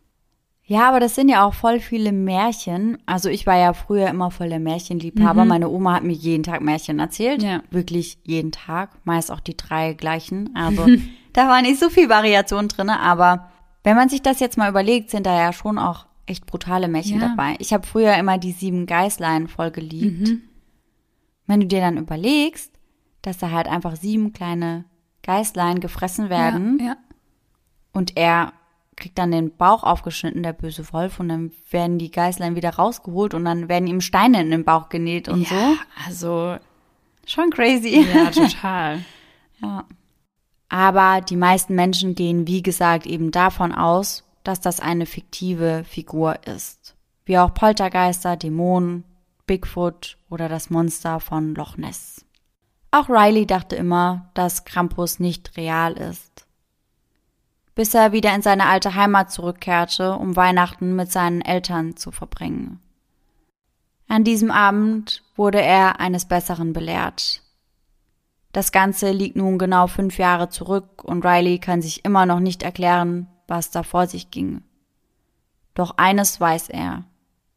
[0.65, 2.99] Ja, aber das sind ja auch voll viele Märchen.
[3.05, 5.43] Also ich war ja früher immer voll der Märchenliebhaber.
[5.43, 5.49] Mhm.
[5.49, 7.43] Meine Oma hat mir jeden Tag Märchen erzählt.
[7.43, 7.63] Ja.
[7.73, 8.91] Wirklich jeden Tag.
[9.05, 10.55] Meist auch die drei gleichen.
[10.55, 10.87] Also
[11.33, 12.89] da war nicht so viel Variation drin.
[12.89, 13.51] Aber
[13.83, 17.21] wenn man sich das jetzt mal überlegt, sind da ja schon auch echt brutale Märchen
[17.21, 17.29] ja.
[17.31, 17.57] dabei.
[17.59, 20.29] Ich habe früher immer die sieben Geißlein voll geliebt.
[20.29, 20.43] Mhm.
[21.51, 22.73] Wenn du dir dann überlegst,
[23.23, 24.85] dass da halt einfach sieben kleine
[25.23, 26.79] Geißlein gefressen werden.
[26.79, 26.97] Ja, ja
[27.93, 28.53] und er
[28.97, 33.35] kriegt dann den Bauch aufgeschnitten, der böse Wolf, und dann werden die Geißlein wieder rausgeholt
[33.35, 35.79] und dann werden ihm Steine in den Bauch genäht und ja, so.
[36.07, 36.57] Also
[37.27, 38.07] schon crazy.
[38.13, 39.05] Ja, total.
[39.63, 39.85] ja.
[40.69, 46.47] Aber die meisten Menschen gehen, wie gesagt, eben davon aus, dass das eine fiktive Figur
[46.47, 46.95] ist.
[47.25, 49.05] Wie auch Poltergeister, Dämonen,
[49.51, 52.25] Bigfoot oder das Monster von Loch Ness.
[52.93, 56.47] Auch Riley dachte immer, dass Krampus nicht real ist
[57.81, 62.79] bis er wieder in seine alte Heimat zurückkehrte, um Weihnachten mit seinen Eltern zu verbringen.
[64.07, 67.43] An diesem Abend wurde er eines Besseren belehrt.
[68.53, 72.63] Das Ganze liegt nun genau fünf Jahre zurück und Riley kann sich immer noch nicht
[72.63, 74.63] erklären, was da vor sich ging.
[75.73, 77.05] Doch eines weiß er.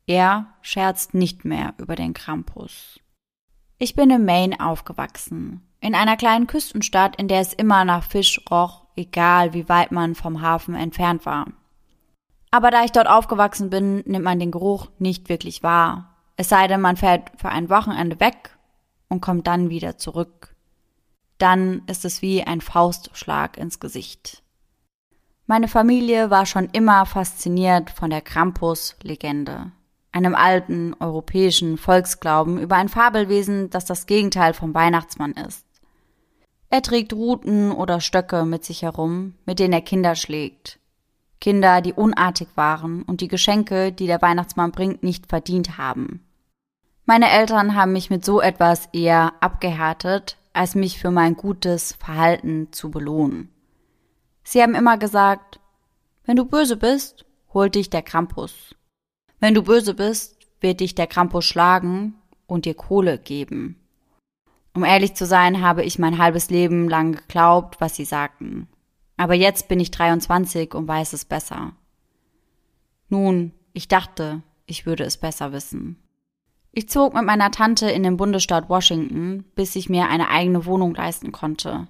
[0.06, 3.00] Er scherzt nicht mehr über den Krampus.
[3.78, 8.42] Ich bin in Maine aufgewachsen, in einer kleinen Küstenstadt, in der es immer nach Fisch
[8.50, 11.48] roch, egal wie weit man vom Hafen entfernt war.
[12.52, 16.16] Aber da ich dort aufgewachsen bin, nimmt man den Geruch nicht wirklich wahr.
[16.36, 18.58] Es sei denn, man fährt für ein Wochenende weg
[19.10, 20.56] und kommt dann wieder zurück.
[21.38, 24.44] Dann ist es wie ein Faustschlag ins Gesicht.
[25.46, 29.72] Meine Familie war schon immer fasziniert von der Krampus-Legende,
[30.14, 35.66] einem alten europäischen Volksglauben über ein Fabelwesen, das das Gegenteil vom Weihnachtsmann ist.
[36.70, 40.80] Er trägt Ruten oder Stöcke mit sich herum, mit denen er Kinder schlägt.
[41.40, 46.26] Kinder, die unartig waren und die Geschenke, die der Weihnachtsmann bringt, nicht verdient haben.
[47.06, 52.70] Meine Eltern haben mich mit so etwas eher abgehärtet, als mich für mein gutes Verhalten
[52.72, 53.50] zu belohnen.
[54.44, 55.60] Sie haben immer gesagt,
[56.26, 58.74] wenn du böse bist, holt dich der Krampus.
[59.44, 62.16] Wenn du böse bist, wird dich der Krampus schlagen
[62.48, 63.76] und dir Kohle geben.
[64.74, 68.70] Um ehrlich zu sein, habe ich mein halbes Leben lang geglaubt, was sie sagten.
[69.18, 71.74] Aber jetzt bin ich 23 und weiß es besser.
[73.10, 75.98] Nun, ich dachte, ich würde es besser wissen.
[76.72, 80.96] Ich zog mit meiner Tante in den Bundesstaat Washington, bis ich mir eine eigene Wohnung
[80.96, 81.90] leisten konnte.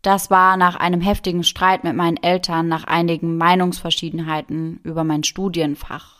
[0.00, 6.15] Das war nach einem heftigen Streit mit meinen Eltern nach einigen Meinungsverschiedenheiten über mein Studienfach.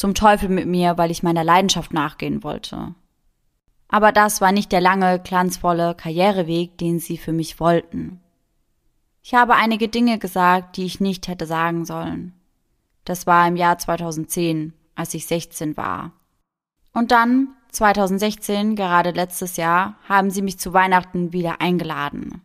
[0.00, 2.94] Zum Teufel mit mir, weil ich meiner Leidenschaft nachgehen wollte.
[3.88, 8.18] Aber das war nicht der lange, glanzvolle Karriereweg, den sie für mich wollten.
[9.22, 12.32] Ich habe einige Dinge gesagt, die ich nicht hätte sagen sollen.
[13.04, 16.12] Das war im Jahr 2010, als ich 16 war.
[16.94, 22.40] Und dann, 2016, gerade letztes Jahr, haben sie mich zu Weihnachten wieder eingeladen.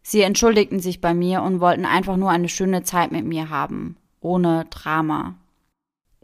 [0.00, 3.98] Sie entschuldigten sich bei mir und wollten einfach nur eine schöne Zeit mit mir haben,
[4.20, 5.34] ohne Drama.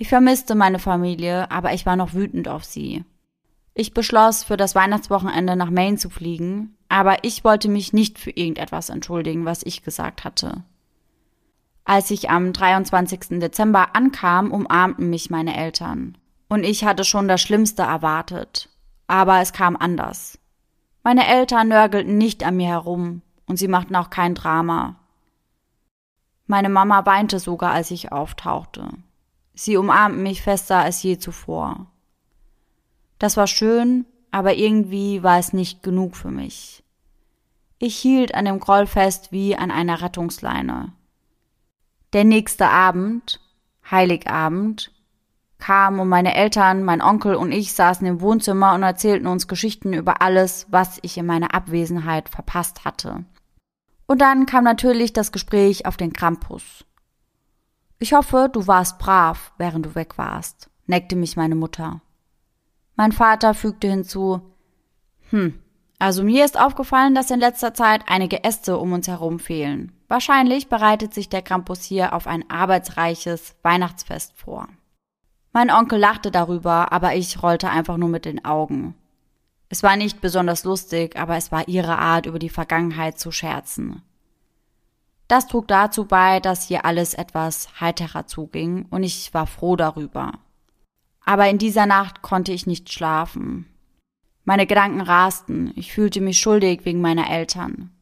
[0.03, 3.05] Ich vermisste meine Familie, aber ich war noch wütend auf sie.
[3.73, 8.33] Ich beschloss, für das Weihnachtswochenende nach Maine zu fliegen, aber ich wollte mich nicht für
[8.33, 10.65] irgendetwas entschuldigen, was ich gesagt hatte.
[11.85, 13.39] Als ich am 23.
[13.39, 16.19] Dezember ankam, umarmten mich meine Eltern.
[16.49, 18.71] Und ich hatte schon das Schlimmste erwartet.
[19.07, 20.37] Aber es kam anders.
[21.05, 24.97] Meine Eltern nörgelten nicht an mir herum und sie machten auch kein Drama.
[26.49, 28.89] Meine Mama weinte sogar, als ich auftauchte.
[29.63, 31.87] Sie umarmten mich fester als je zuvor.
[33.21, 36.83] Das war schön, aber irgendwie war es nicht genug für mich.
[37.79, 40.93] Ich hielt an dem Groll fest wie an einer Rettungsleine.
[42.13, 43.39] Der nächste Abend,
[43.89, 44.91] Heiligabend,
[45.61, 49.93] kam und meine Eltern, mein Onkel und ich saßen im Wohnzimmer und erzählten uns Geschichten
[49.93, 53.25] über alles, was ich in meiner Abwesenheit verpasst hatte.
[54.09, 56.85] Und dann kam natürlich das Gespräch auf den Krampus.
[58.03, 62.01] Ich hoffe, du warst brav, während du weg warst, neckte mich meine Mutter.
[62.97, 64.41] Mein Vater fügte hinzu,
[65.31, 65.63] hm,
[66.01, 69.93] also mir ist aufgefallen, dass in letzter Zeit einige Äste um uns herum fehlen.
[70.09, 74.67] Wahrscheinlich bereitet sich der Krampus hier auf ein arbeitsreiches Weihnachtsfest vor.
[75.53, 78.97] Mein Onkel lachte darüber, aber ich rollte einfach nur mit den Augen.
[79.69, 84.03] Es war nicht besonders lustig, aber es war ihre Art, über die Vergangenheit zu scherzen.
[85.33, 90.33] Das trug dazu bei, dass hier alles etwas heiterer zuging, und ich war froh darüber.
[91.25, 93.65] Aber in dieser Nacht konnte ich nicht schlafen.
[94.45, 97.93] Meine Gedanken rasten, ich fühlte mich schuldig wegen meiner Eltern.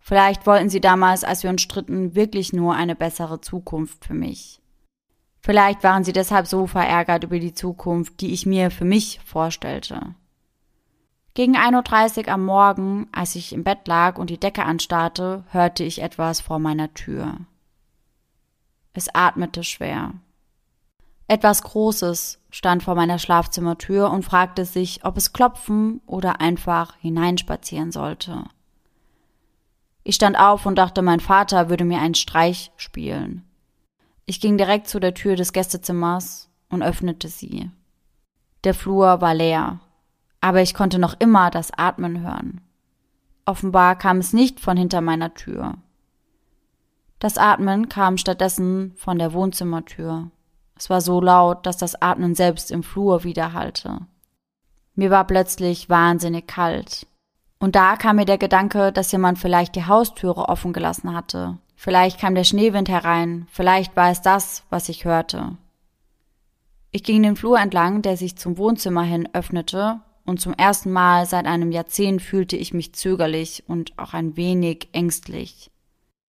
[0.00, 4.60] Vielleicht wollten sie damals, als wir uns stritten, wirklich nur eine bessere Zukunft für mich.
[5.38, 10.16] Vielleicht waren sie deshalb so verärgert über die Zukunft, die ich mir für mich vorstellte.
[11.34, 15.82] Gegen 1.30 Uhr am Morgen, als ich im Bett lag und die Decke anstarrte, hörte
[15.82, 17.38] ich etwas vor meiner Tür.
[18.92, 20.12] Es atmete schwer.
[21.28, 27.92] Etwas Großes stand vor meiner Schlafzimmertür und fragte sich, ob es klopfen oder einfach hineinspazieren
[27.92, 28.44] sollte.
[30.04, 33.48] Ich stand auf und dachte, mein Vater würde mir einen Streich spielen.
[34.26, 37.70] Ich ging direkt zu der Tür des Gästezimmers und öffnete sie.
[38.64, 39.80] Der Flur war leer,
[40.42, 42.60] aber ich konnte noch immer das Atmen hören.
[43.46, 45.78] Offenbar kam es nicht von hinter meiner Tür.
[47.18, 50.30] Das Atmen kam stattdessen von der Wohnzimmertür.
[50.76, 54.00] Es war so laut, dass das Atmen selbst im Flur widerhallte.
[54.94, 57.06] Mir war plötzlich wahnsinnig kalt.
[57.58, 62.20] Und da kam mir der Gedanke, dass jemand vielleicht die Haustüre offen gelassen hatte Vielleicht
[62.20, 65.56] kam der Schneewind herein, vielleicht war es das, was ich hörte.
[66.92, 71.26] Ich ging den Flur entlang, der sich zum Wohnzimmer hin öffnete, und zum ersten Mal
[71.26, 75.70] seit einem Jahrzehnt fühlte ich mich zögerlich und auch ein wenig ängstlich.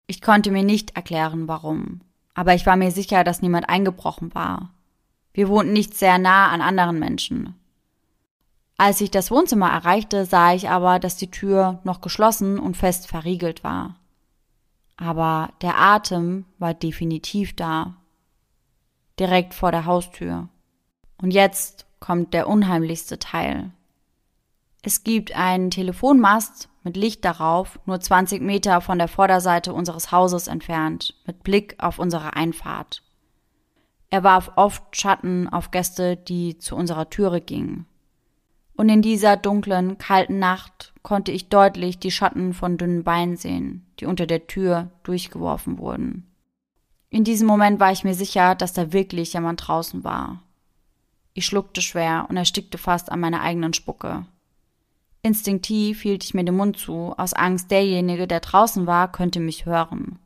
[0.08, 2.02] Ich konnte mir nicht erklären, warum,
[2.34, 4.74] aber ich war mir sicher, dass niemand eingebrochen war.
[5.34, 7.56] Wir wohnten nicht sehr nah an anderen Menschen.
[8.78, 13.08] Als ich das Wohnzimmer erreichte, sah ich aber, dass die Tür noch geschlossen und fest
[13.08, 13.96] verriegelt war.
[14.98, 17.96] Aber der Atem war definitiv da.
[19.19, 20.50] Direkt vor der Haustür.
[21.22, 23.72] Und jetzt kommt der unheimlichste Teil.
[24.82, 30.50] Es gibt einen Telefonmast mit Licht darauf, nur 20 Meter von der Vorderseite unseres Hauses
[30.50, 33.04] entfernt, mit Blick auf unsere Einfahrt.
[34.10, 37.86] Er warf oft Schatten auf Gäste, die zu unserer Türe gingen.
[38.76, 43.86] Und in dieser dunklen, kalten Nacht konnte ich deutlich die Schatten von dünnen Beinen sehen,
[44.02, 46.28] die unter der Tür durchgeworfen wurden.
[47.10, 50.42] In diesem Moment war ich mir sicher, dass da wirklich jemand draußen war.
[51.34, 54.26] Ich schluckte schwer und erstickte fast an meiner eigenen Spucke.
[55.24, 59.65] Instinktiv hielt ich mir den Mund zu, aus Angst, derjenige, der draußen war, könnte mich
[59.65, 60.19] hören.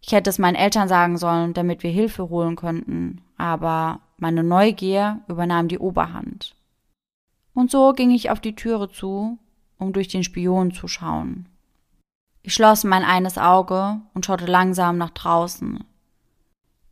[0.00, 5.20] Ich hätte es meinen Eltern sagen sollen, damit wir Hilfe holen könnten, aber meine Neugier
[5.28, 6.54] übernahm die Oberhand.
[7.54, 9.38] Und so ging ich auf die Türe zu,
[9.78, 11.46] um durch den Spion zu schauen.
[12.42, 15.84] Ich schloss mein eines Auge und schaute langsam nach draußen.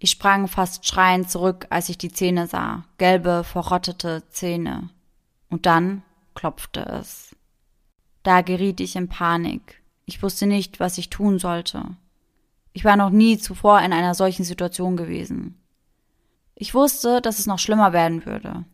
[0.02, 4.88] Ich sprang fast schreiend zurück, als ich die Zähne sah, gelbe, verrottete Zähne.
[5.50, 6.02] Und dann
[6.34, 7.36] klopfte es.
[8.22, 9.82] Da geriet ich in Panik.
[10.06, 11.84] Ich wusste nicht, was ich tun sollte.
[12.72, 15.60] Ich war noch nie zuvor in einer solchen Situation gewesen.
[16.54, 18.64] Ich wusste, dass es noch schlimmer werden würde.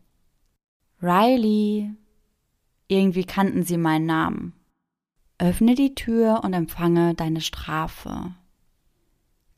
[1.01, 1.93] Riley.
[2.87, 4.53] Irgendwie kannten sie meinen Namen.
[5.39, 8.33] Öffne die Tür und empfange deine Strafe.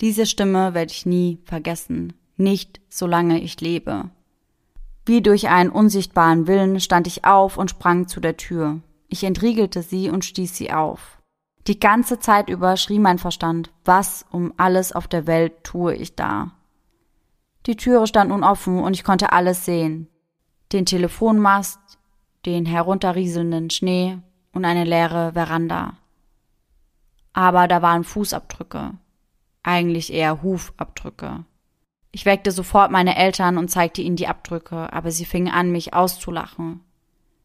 [0.02, 4.10] Diese Stimme werde ich nie vergessen, nicht solange ich lebe.
[5.06, 8.80] Wie durch einen unsichtbaren Willen stand ich auf und sprang zu der Tür.
[9.10, 11.18] Ich entriegelte sie und stieß sie auf.
[11.68, 16.16] Die ganze Zeit über schrie mein Verstand, was um alles auf der Welt tue ich
[16.16, 16.52] da?
[17.66, 20.08] Die Türe stand nun offen und ich konnte alles sehen.
[20.72, 21.80] Den Telefonmast,
[22.46, 24.18] den herunterrieselnden Schnee
[24.54, 25.98] und eine leere Veranda.
[27.34, 28.94] Aber da waren Fußabdrücke
[29.64, 31.46] eigentlich eher Hufabdrücke.
[32.12, 35.94] Ich weckte sofort meine Eltern und zeigte ihnen die Abdrücke, aber sie fingen an, mich
[35.94, 36.82] auszulachen.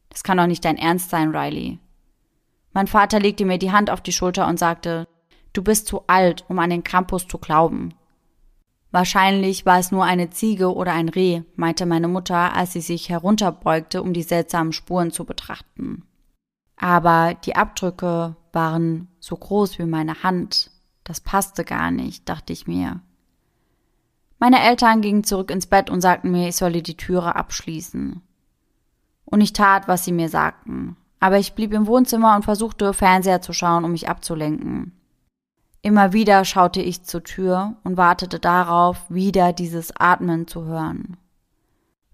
[0.09, 1.79] Das kann doch nicht dein Ernst sein, Riley.
[2.73, 5.07] Mein Vater legte mir die Hand auf die Schulter und sagte,
[5.53, 7.93] du bist zu alt, um an den Campus zu glauben.
[8.91, 13.09] Wahrscheinlich war es nur eine Ziege oder ein Reh, meinte meine Mutter, als sie sich
[13.09, 16.03] herunterbeugte, um die seltsamen Spuren zu betrachten.
[16.77, 20.71] Aber die Abdrücke waren so groß wie meine Hand.
[21.05, 22.99] Das passte gar nicht, dachte ich mir.
[24.39, 28.21] Meine Eltern gingen zurück ins Bett und sagten mir, ich solle die Türe abschließen.
[29.23, 30.97] Und ich tat, was sie mir sagten.
[31.19, 34.91] Aber ich blieb im Wohnzimmer und versuchte, Fernseher zu schauen, um mich abzulenken.
[35.81, 41.17] Immer wieder schaute ich zur Tür und wartete darauf, wieder dieses Atmen zu hören.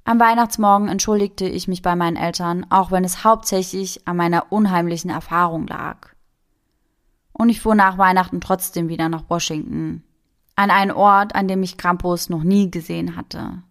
[0.03, 5.09] Am Weihnachtsmorgen entschuldigte ich mich bei meinen Eltern, auch wenn es hauptsächlich an meiner unheimlichen
[5.09, 6.09] Erfahrung lag.
[7.33, 10.03] Und ich fuhr nach Weihnachten trotzdem wieder nach Washington.
[10.55, 13.63] An einen Ort, an dem ich Krampus noch nie gesehen hatte.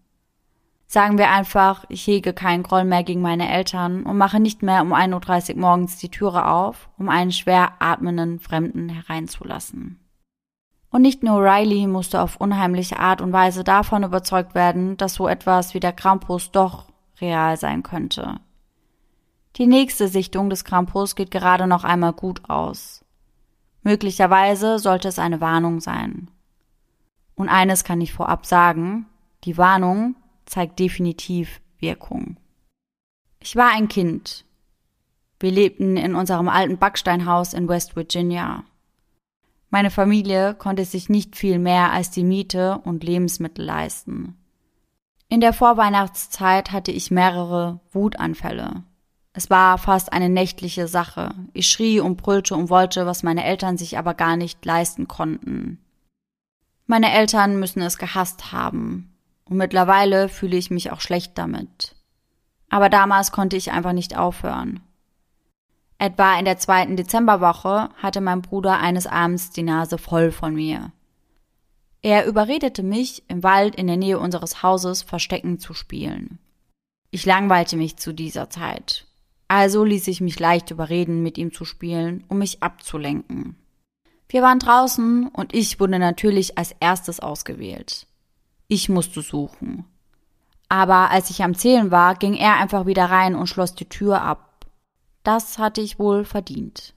[0.87, 4.83] Sagen wir einfach, ich hege keinen Groll mehr gegen meine Eltern und mache nicht mehr
[4.83, 10.01] um 1.30 Uhr morgens die Türe auf, um einen schwer atmenden Fremden hereinzulassen.
[10.91, 15.29] Und nicht nur Riley musste auf unheimliche Art und Weise davon überzeugt werden, dass so
[15.29, 16.87] etwas wie der Krampus doch
[17.21, 18.41] real sein könnte.
[19.57, 23.00] Die nächste Sichtung des Krampus geht gerade noch einmal gut aus.
[23.83, 26.29] Möglicherweise sollte es eine Warnung sein.
[27.35, 29.07] Und eines kann ich vorab sagen,
[29.45, 32.37] die Warnung zeigt definitiv Wirkung.
[33.41, 34.45] Ich war ein Kind.
[35.39, 38.65] Wir lebten in unserem alten Backsteinhaus in West Virginia.
[39.71, 44.37] Meine Familie konnte sich nicht viel mehr als die Miete und Lebensmittel leisten.
[45.29, 48.83] In der Vorweihnachtszeit hatte ich mehrere Wutanfälle.
[49.33, 51.35] Es war fast eine nächtliche Sache.
[51.53, 55.79] Ich schrie und brüllte und wollte, was meine Eltern sich aber gar nicht leisten konnten.
[56.87, 59.15] Meine Eltern müssen es gehasst haben.
[59.45, 61.95] Und mittlerweile fühle ich mich auch schlecht damit.
[62.69, 64.81] Aber damals konnte ich einfach nicht aufhören.
[65.99, 70.93] Etwa in der zweiten Dezemberwoche hatte mein Bruder eines Abends die Nase voll von mir.
[72.03, 76.39] Er überredete mich, im Wald in der Nähe unseres Hauses Verstecken zu spielen.
[77.11, 79.07] Ich langweilte mich zu dieser Zeit
[79.51, 83.57] also ließ ich mich leicht überreden, mit ihm zu spielen, um mich abzulenken.
[84.29, 88.07] Wir waren draußen und ich wurde natürlich als erstes ausgewählt.
[88.69, 89.87] Ich musste suchen.
[90.69, 94.23] Aber als ich am Zählen war, ging er einfach wieder rein und schloss die Tür
[94.23, 94.67] ab.
[95.25, 96.95] Das hatte ich wohl verdient.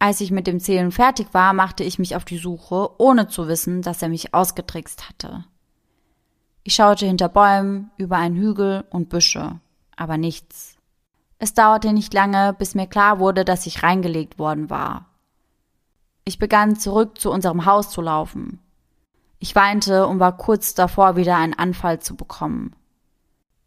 [0.00, 3.46] Als ich mit dem Zählen fertig war, machte ich mich auf die Suche, ohne zu
[3.46, 5.44] wissen, dass er mich ausgetrickst hatte.
[6.64, 9.60] Ich schaute hinter Bäumen, über einen Hügel und Büsche,
[9.94, 10.67] aber nichts.
[11.38, 15.06] Es dauerte nicht lange, bis mir klar wurde, dass ich reingelegt worden war.
[16.24, 18.60] Ich begann zurück zu unserem Haus zu laufen.
[19.38, 22.74] Ich weinte und war kurz davor, wieder einen Anfall zu bekommen.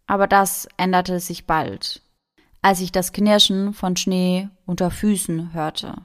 [0.05, 2.01] Aber das änderte sich bald,
[2.61, 5.95] als ich das Knirschen von Schnee unter Füßen hörte.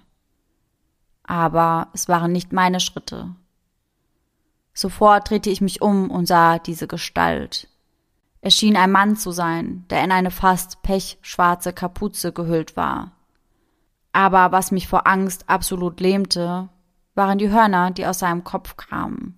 [1.25, 3.35] Aber es waren nicht meine Schritte.
[4.73, 7.69] Sofort drehte ich mich um und sah diese Gestalt.
[8.47, 13.11] Er schien ein Mann zu sein, der in eine fast pechschwarze Kapuze gehüllt war.
[14.13, 16.69] Aber was mich vor Angst absolut lähmte,
[17.17, 19.35] waren die Hörner, die aus seinem Kopf kamen.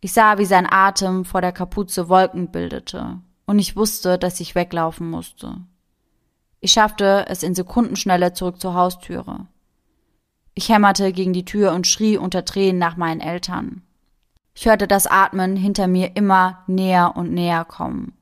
[0.00, 4.54] Ich sah, wie sein Atem vor der Kapuze Wolken bildete, und ich wusste, dass ich
[4.54, 5.58] weglaufen musste.
[6.60, 9.46] Ich schaffte es in Sekundenschnelle zurück zur Haustüre.
[10.54, 13.82] Ich hämmerte gegen die Tür und schrie unter Tränen nach meinen Eltern.
[14.54, 18.14] Ich hörte das Atmen hinter mir immer näher und näher kommen.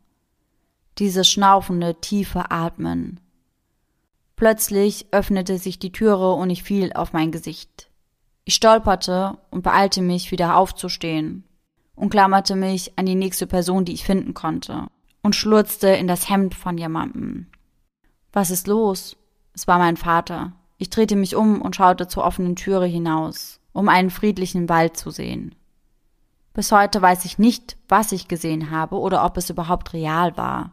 [1.01, 3.21] Dieses schnaufende, tiefe Atmen.
[4.37, 7.91] Plötzlich öffnete sich die Türe und ich fiel auf mein Gesicht.
[8.45, 11.45] Ich stolperte und beeilte mich, wieder aufzustehen
[11.95, 14.89] und klammerte mich an die nächste Person, die ich finden konnte,
[15.23, 17.47] und schlurzte in das Hemd von jemandem.
[18.35, 19.17] Was ist los?
[19.55, 20.53] Es war mein Vater.
[20.77, 25.11] Ich drehte mich um und schaute zur offenen Türe hinaus, um einen friedlichen Wald zu
[25.11, 25.55] sehen.
[26.53, 30.73] Bis heute weiß ich nicht, was ich gesehen habe oder ob es überhaupt real war.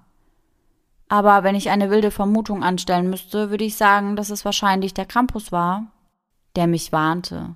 [1.09, 5.05] Aber wenn ich eine wilde Vermutung anstellen müsste, würde ich sagen, dass es wahrscheinlich der
[5.05, 5.87] Krampus war,
[6.55, 7.55] der mich warnte.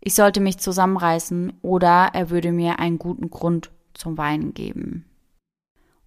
[0.00, 5.04] Ich sollte mich zusammenreißen oder er würde mir einen guten Grund zum Weinen geben.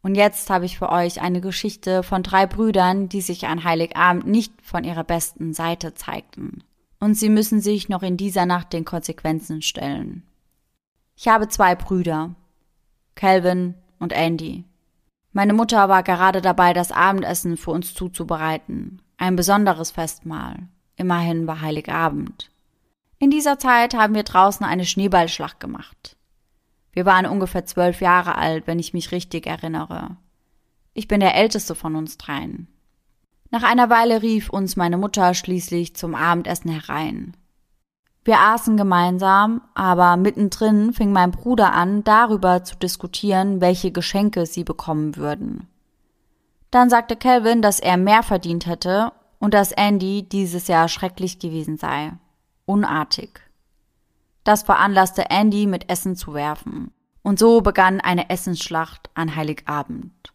[0.01, 4.28] Und jetzt habe ich für euch eine Geschichte von drei Brüdern, die sich an Heiligabend
[4.28, 6.64] nicht von ihrer besten Seite zeigten.
[6.99, 10.24] Und sie müssen sich noch in dieser Nacht den Konsequenzen stellen.
[11.16, 12.36] Ich habe zwei Brüder,
[13.16, 14.66] Calvin und Andy.
[15.36, 19.02] Meine Mutter war gerade dabei, das Abendessen für uns zuzubereiten.
[19.18, 20.70] Ein besonderes Festmahl.
[20.96, 22.50] Immerhin war Heiligabend.
[23.20, 26.16] In dieser Zeit haben wir draußen eine Schneeballschlacht gemacht.
[26.94, 30.16] Wir waren ungefähr zwölf Jahre alt, wenn ich mich richtig erinnere.
[30.94, 32.70] Ich bin der älteste von uns dreien.
[33.52, 37.36] Nach einer Weile rief uns meine Mutter schließlich zum Abendessen herein.
[38.26, 44.64] Wir aßen gemeinsam, aber mittendrin fing mein Bruder an, darüber zu diskutieren, welche Geschenke sie
[44.64, 45.68] bekommen würden.
[46.72, 51.78] Dann sagte Calvin, dass er mehr verdient hätte und dass Andy dieses Jahr schrecklich gewesen
[51.78, 52.14] sei.
[52.66, 53.42] Unartig.
[54.44, 56.92] Das veranlasste Andy mit Essen zu werfen.
[57.22, 60.34] Und so begann eine Essensschlacht an Heiligabend.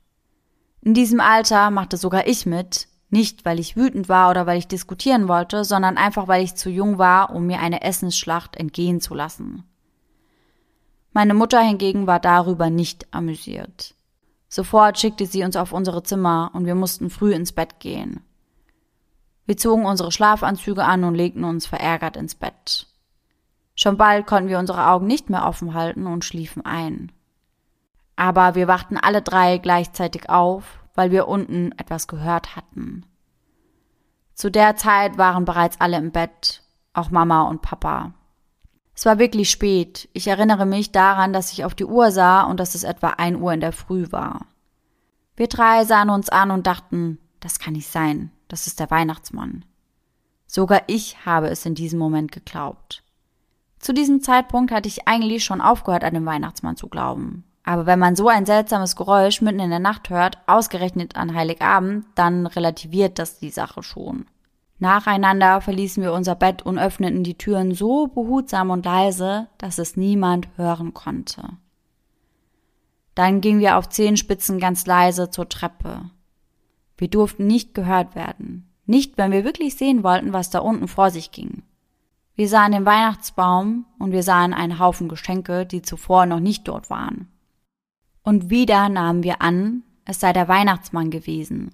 [0.80, 4.68] In diesem Alter machte sogar ich mit, nicht, weil ich wütend war oder weil ich
[4.68, 9.14] diskutieren wollte, sondern einfach, weil ich zu jung war, um mir eine Essensschlacht entgehen zu
[9.14, 9.64] lassen.
[11.12, 13.94] Meine Mutter hingegen war darüber nicht amüsiert.
[14.48, 18.22] Sofort schickte sie uns auf unsere Zimmer und wir mussten früh ins Bett gehen.
[19.46, 22.86] Wir zogen unsere Schlafanzüge an und legten uns verärgert ins Bett.
[23.74, 27.10] Schon bald konnten wir unsere Augen nicht mehr offen halten und schliefen ein.
[28.14, 33.06] Aber wir wachten alle drei gleichzeitig auf, weil wir unten etwas gehört hatten.
[34.34, 36.62] Zu der Zeit waren bereits alle im Bett,
[36.92, 38.14] auch Mama und Papa.
[38.94, 40.08] Es war wirklich spät.
[40.12, 43.40] Ich erinnere mich daran, dass ich auf die Uhr sah und dass es etwa ein
[43.40, 44.46] Uhr in der Früh war.
[45.36, 49.64] Wir drei sahen uns an und dachten, das kann nicht sein, das ist der Weihnachtsmann.
[50.46, 53.02] Sogar ich habe es in diesem Moment geglaubt.
[53.78, 57.44] Zu diesem Zeitpunkt hatte ich eigentlich schon aufgehört, an den Weihnachtsmann zu glauben.
[57.62, 62.06] Aber wenn man so ein seltsames Geräusch mitten in der Nacht hört, ausgerechnet an Heiligabend,
[62.14, 64.26] dann relativiert das die Sache schon.
[64.78, 69.96] Nacheinander verließen wir unser Bett und öffneten die Türen so behutsam und leise, dass es
[69.96, 71.50] niemand hören konnte.
[73.14, 76.10] Dann gingen wir auf Zehenspitzen ganz leise zur Treppe.
[76.96, 78.70] Wir durften nicht gehört werden.
[78.86, 81.62] Nicht, wenn wir wirklich sehen wollten, was da unten vor sich ging.
[82.34, 86.88] Wir sahen den Weihnachtsbaum und wir sahen einen Haufen Geschenke, die zuvor noch nicht dort
[86.88, 87.28] waren.
[88.22, 91.72] Und wieder nahmen wir an, es sei der Weihnachtsmann gewesen.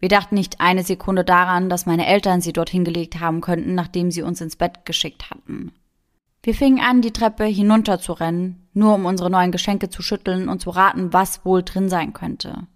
[0.00, 4.10] Wir dachten nicht eine Sekunde daran, dass meine Eltern sie dorthin gelegt haben könnten, nachdem
[4.10, 5.72] sie uns ins Bett geschickt hatten.
[6.42, 10.50] Wir fingen an, die Treppe hinunter zu rennen, nur um unsere neuen Geschenke zu schütteln
[10.50, 12.66] und zu raten, was wohl drin sein könnte.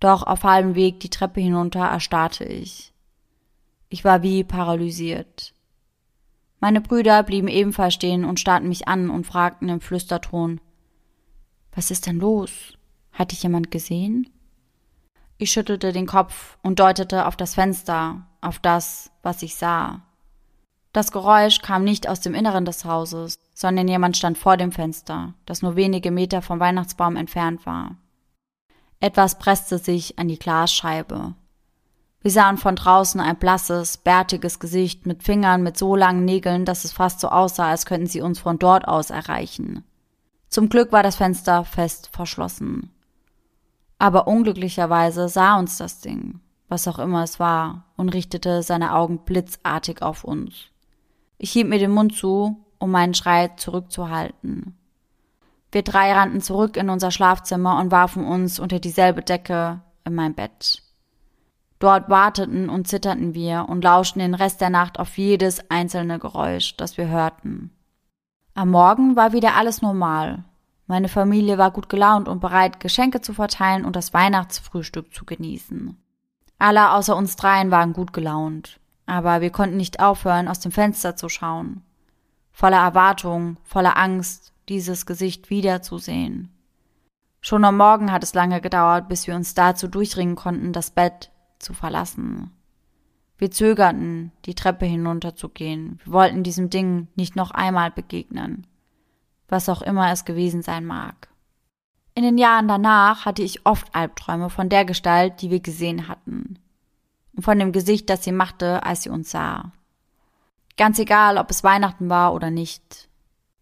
[0.00, 2.92] Doch auf halbem Weg die Treppe hinunter erstarrte ich.
[3.88, 5.54] Ich war wie paralysiert.
[6.60, 10.60] Meine Brüder blieben ebenfalls stehen und starrten mich an und fragten im Flüsterton
[11.74, 12.50] Was ist denn los?
[13.12, 14.28] Hat dich jemand gesehen?
[15.38, 20.02] Ich schüttelte den Kopf und deutete auf das Fenster, auf das, was ich sah.
[20.92, 25.32] Das Geräusch kam nicht aus dem Inneren des Hauses, sondern jemand stand vor dem Fenster,
[25.46, 27.96] das nur wenige Meter vom Weihnachtsbaum entfernt war.
[29.00, 31.34] Etwas presste sich an die Glasscheibe.
[32.20, 36.84] Wir sahen von draußen ein blasses, bärtiges Gesicht mit Fingern mit so langen Nägeln, dass
[36.84, 39.82] es fast so aussah, als könnten sie uns von dort aus erreichen.
[40.52, 42.90] Zum Glück war das Fenster fest verschlossen.
[43.98, 49.24] Aber unglücklicherweise sah uns das Ding, was auch immer es war, und richtete seine Augen
[49.24, 50.66] blitzartig auf uns.
[51.38, 54.76] Ich hielt mir den Mund zu, um meinen Schrei zurückzuhalten.
[55.70, 60.34] Wir drei rannten zurück in unser Schlafzimmer und warfen uns unter dieselbe Decke in mein
[60.34, 60.82] Bett.
[61.78, 66.76] Dort warteten und zitterten wir und lauschten den Rest der Nacht auf jedes einzelne Geräusch,
[66.76, 67.70] das wir hörten.
[68.54, 70.44] Am Morgen war wieder alles normal.
[70.86, 75.96] Meine Familie war gut gelaunt und bereit, Geschenke zu verteilen und das Weihnachtsfrühstück zu genießen.
[76.58, 81.16] Alle außer uns dreien waren gut gelaunt aber wir konnten nicht aufhören, aus dem Fenster
[81.16, 81.82] zu schauen.
[82.50, 86.50] Voller Erwartung, voller Angst, dieses Gesicht wiederzusehen.
[87.40, 91.30] Schon am Morgen hat es lange gedauert, bis wir uns dazu durchringen konnten, das Bett
[91.58, 92.52] zu verlassen.
[93.42, 95.98] Wir zögerten, die Treppe hinunterzugehen.
[96.04, 98.68] Wir wollten diesem Ding nicht noch einmal begegnen.
[99.48, 101.26] Was auch immer es gewesen sein mag.
[102.14, 106.60] In den Jahren danach hatte ich oft Albträume von der Gestalt, die wir gesehen hatten
[107.34, 109.72] und von dem Gesicht, das sie machte, als sie uns sah.
[110.76, 113.08] Ganz egal, ob es Weihnachten war oder nicht.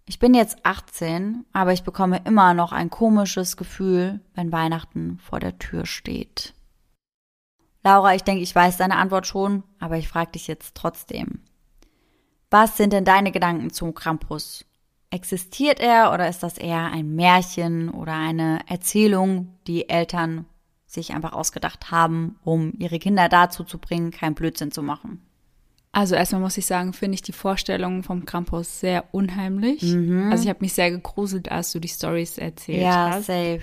[0.05, 5.41] Ich bin jetzt 18, aber ich bekomme immer noch ein komisches Gefühl, wenn Weihnachten vor
[5.41, 6.53] der Tür steht.
[7.83, 11.41] Laura, ich denke, ich weiß deine Antwort schon, aber ich frage dich jetzt trotzdem.
[12.51, 14.65] Was sind denn deine Gedanken zum Krampus?
[15.11, 20.47] Existiert er oder ist das eher ein Märchen oder eine Erzählung, die Eltern
[20.87, 25.25] sich einfach ausgedacht haben, um ihre Kinder dazu zu bringen, keinen Blödsinn zu machen.
[25.93, 29.83] Also erstmal muss ich sagen, finde ich die Vorstellung vom Krampus sehr unheimlich.
[29.83, 30.31] Mhm.
[30.31, 33.29] Also ich habe mich sehr gegruselt, als du die Stories erzählt ja, hast.
[33.29, 33.63] Ja, safe.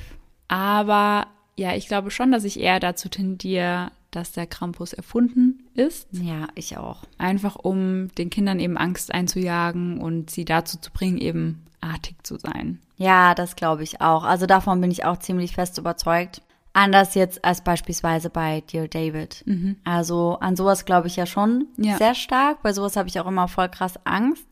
[0.49, 6.07] Aber ja, ich glaube schon, dass ich eher dazu tendiere, dass der Krampus erfunden ist.
[6.11, 7.03] Ja, ich auch.
[7.19, 12.39] Einfach um den Kindern eben Angst einzujagen und sie dazu zu bringen, eben artig zu
[12.39, 12.79] sein.
[12.97, 14.23] Ja, das glaube ich auch.
[14.23, 16.41] Also davon bin ich auch ziemlich fest überzeugt.
[16.73, 19.43] Anders jetzt als beispielsweise bei Dear David.
[19.45, 19.77] Mhm.
[19.83, 21.97] Also an sowas glaube ich ja schon ja.
[21.97, 22.63] sehr stark.
[22.63, 24.47] Bei sowas habe ich auch immer voll krass Angst.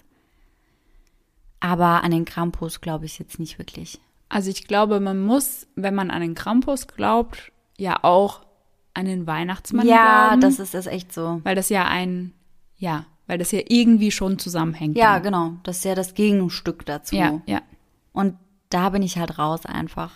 [1.59, 3.99] Aber an den Krampus glaube ich jetzt nicht wirklich.
[4.29, 8.44] Also ich glaube, man muss, wenn man an den Krampus glaubt, ja auch
[8.95, 10.41] an den Weihnachtsmann ja, glauben.
[10.41, 11.41] Ja, das ist es echt so.
[11.43, 12.33] Weil das ja ein,
[12.77, 14.97] ja, weil das ja irgendwie schon zusammenhängt.
[14.97, 15.23] Ja, dann.
[15.23, 15.51] genau.
[15.63, 17.15] Das ist ja das Gegenstück dazu.
[17.15, 17.61] Ja, ja.
[18.13, 18.37] Und
[18.69, 20.11] da bin ich halt raus einfach.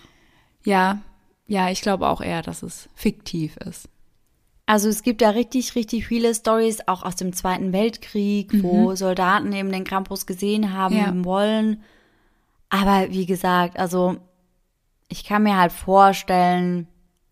[0.64, 1.00] Ja,
[1.46, 3.90] ja, ich glaube auch eher, dass es fiktiv ist.
[4.66, 8.64] Also es gibt ja richtig, richtig viele Stories, auch aus dem Zweiten Weltkrieg, mhm.
[8.64, 11.26] wo Soldaten eben den Krampus gesehen haben ja.
[11.26, 11.84] wollen.
[12.70, 14.18] Aber wie gesagt, also
[15.08, 16.88] ich kann mir halt vorstellen,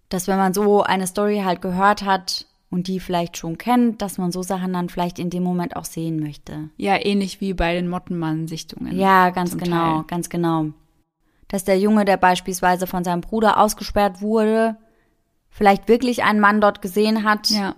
[0.09, 4.17] dass wenn man so eine Story halt gehört hat und die vielleicht schon kennt, dass
[4.17, 6.69] man so Sachen dann vielleicht in dem Moment auch sehen möchte.
[6.77, 8.97] Ja, ähnlich wie bei den Mottenmann-Sichtungen.
[8.97, 10.03] Ja, ganz genau, Teil.
[10.07, 10.67] ganz genau
[11.47, 14.77] dass der Junge, der beispielsweise von seinem Bruder ausgesperrt wurde,
[15.49, 17.49] vielleicht wirklich einen Mann dort gesehen hat.
[17.49, 17.75] Ja.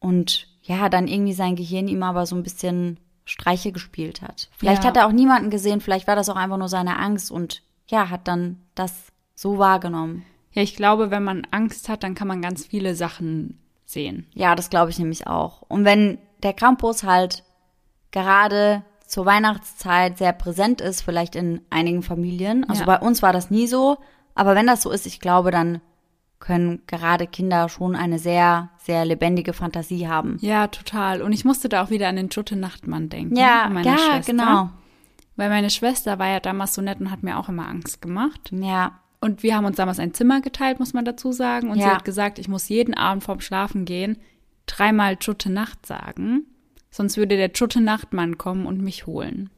[0.00, 4.48] Und ja, dann irgendwie sein Gehirn ihm aber so ein bisschen Streiche gespielt hat.
[4.56, 4.88] Vielleicht ja.
[4.88, 8.10] hat er auch niemanden gesehen, vielleicht war das auch einfach nur seine Angst und ja,
[8.10, 10.24] hat dann das so wahrgenommen.
[10.52, 14.26] Ja, ich glaube, wenn man Angst hat, dann kann man ganz viele Sachen sehen.
[14.34, 15.62] Ja, das glaube ich nämlich auch.
[15.62, 17.44] Und wenn der Campus halt
[18.10, 22.68] gerade zur Weihnachtszeit sehr präsent ist, vielleicht in einigen Familien.
[22.68, 22.86] Also ja.
[22.86, 23.98] bei uns war das nie so.
[24.34, 25.80] Aber wenn das so ist, ich glaube, dann
[26.38, 30.38] können gerade Kinder schon eine sehr, sehr lebendige Fantasie haben.
[30.40, 31.22] Ja, total.
[31.22, 33.36] Und ich musste da auch wieder an den Schutte Nachtmann denken.
[33.36, 34.32] Ja, ja, Schwester.
[34.32, 34.70] genau.
[35.36, 38.50] Weil meine Schwester war ja damals so nett und hat mir auch immer Angst gemacht.
[38.50, 39.01] Ja.
[39.22, 41.70] Und wir haben uns damals ein Zimmer geteilt, muss man dazu sagen.
[41.70, 41.84] Und ja.
[41.84, 44.18] sie hat gesagt, ich muss jeden Abend vorm Schlafen gehen
[44.66, 46.46] dreimal Schutte Nacht sagen
[46.92, 49.50] sonst würde der Tschutte Nachtmann kommen und mich holen.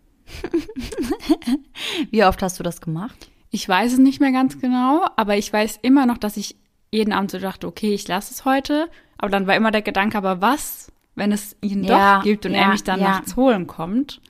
[2.10, 3.28] Wie oft hast du das gemacht?
[3.50, 6.56] Ich weiß es nicht mehr ganz genau, aber ich weiß immer noch, dass ich
[6.90, 8.88] jeden Abend so dachte, okay, ich lasse es heute.
[9.18, 12.52] Aber dann war immer der Gedanke, aber was, wenn es ihn ja, doch gibt und
[12.52, 13.10] ja, er mich dann ja.
[13.10, 14.20] nachts holen kommt?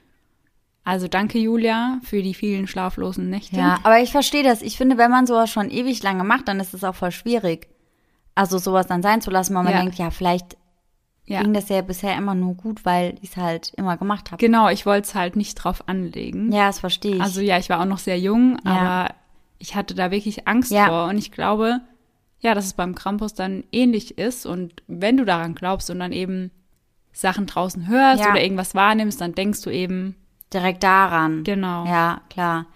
[0.84, 3.56] Also danke, Julia, für die vielen schlaflosen Nächte.
[3.56, 4.60] Ja, aber ich verstehe das.
[4.60, 7.68] Ich finde, wenn man sowas schon ewig lange macht, dann ist es auch voll schwierig.
[8.34, 10.58] Also sowas dann sein zu lassen, weil man denkt, ja, vielleicht
[11.24, 11.40] ja.
[11.40, 14.44] ging das ja bisher immer nur gut, weil ich es halt immer gemacht habe.
[14.44, 16.52] Genau, ich wollte es halt nicht drauf anlegen.
[16.52, 17.22] Ja, das verstehe ich.
[17.22, 18.70] Also ja, ich war auch noch sehr jung, ja.
[18.70, 19.14] aber
[19.58, 20.86] ich hatte da wirklich Angst Ja.
[20.86, 21.04] vor.
[21.06, 21.80] Und ich glaube,
[22.40, 24.44] ja, dass es beim Krampus dann ähnlich ist.
[24.44, 26.50] Und wenn du daran glaubst und dann eben
[27.12, 28.32] Sachen draußen hörst Ja.
[28.32, 30.16] oder irgendwas wahrnimmst, dann denkst du eben,
[30.54, 31.44] Direkt daran.
[31.44, 31.84] genau.
[31.84, 32.66] Ja, klar.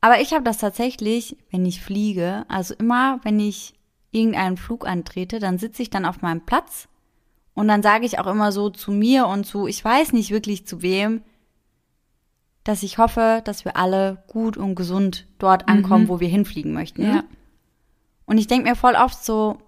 [0.00, 3.74] Aber ich habe das tatsächlich, wenn ich fliege, also immer, wenn ich
[4.10, 6.88] irgendeinen Flug antrete, dann sitze ich dann auf meinem Platz
[7.54, 10.66] und dann sage ich auch immer so zu mir und zu, ich weiß nicht wirklich
[10.66, 11.22] zu wem,
[12.64, 17.02] dass ich hoffe, dass wir alle gut und gesund dort ankommen, wo wir hinfliegen möchten.
[17.04, 17.24] Ja.
[18.26, 19.58] Und ich denke mir voll oft so,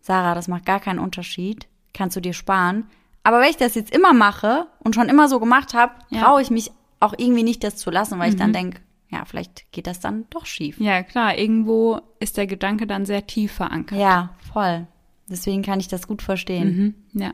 [0.00, 2.86] Sarah, das macht gar keinen Unterschied, kannst du dir sparen.
[3.24, 6.20] Aber wenn ich das jetzt immer mache und schon immer so gemacht habe, Ja.
[6.22, 6.70] traue ich mich
[7.00, 8.80] auch irgendwie nicht, das zu lassen, weil ich dann denke,
[9.10, 10.80] ja, vielleicht geht das dann doch schief.
[10.80, 13.98] Ja, klar, irgendwo ist der Gedanke dann sehr tief verankert.
[13.98, 14.86] Ja, voll.
[15.28, 16.94] Deswegen kann ich das gut verstehen.
[17.12, 17.20] Mhm.
[17.20, 17.32] Ja.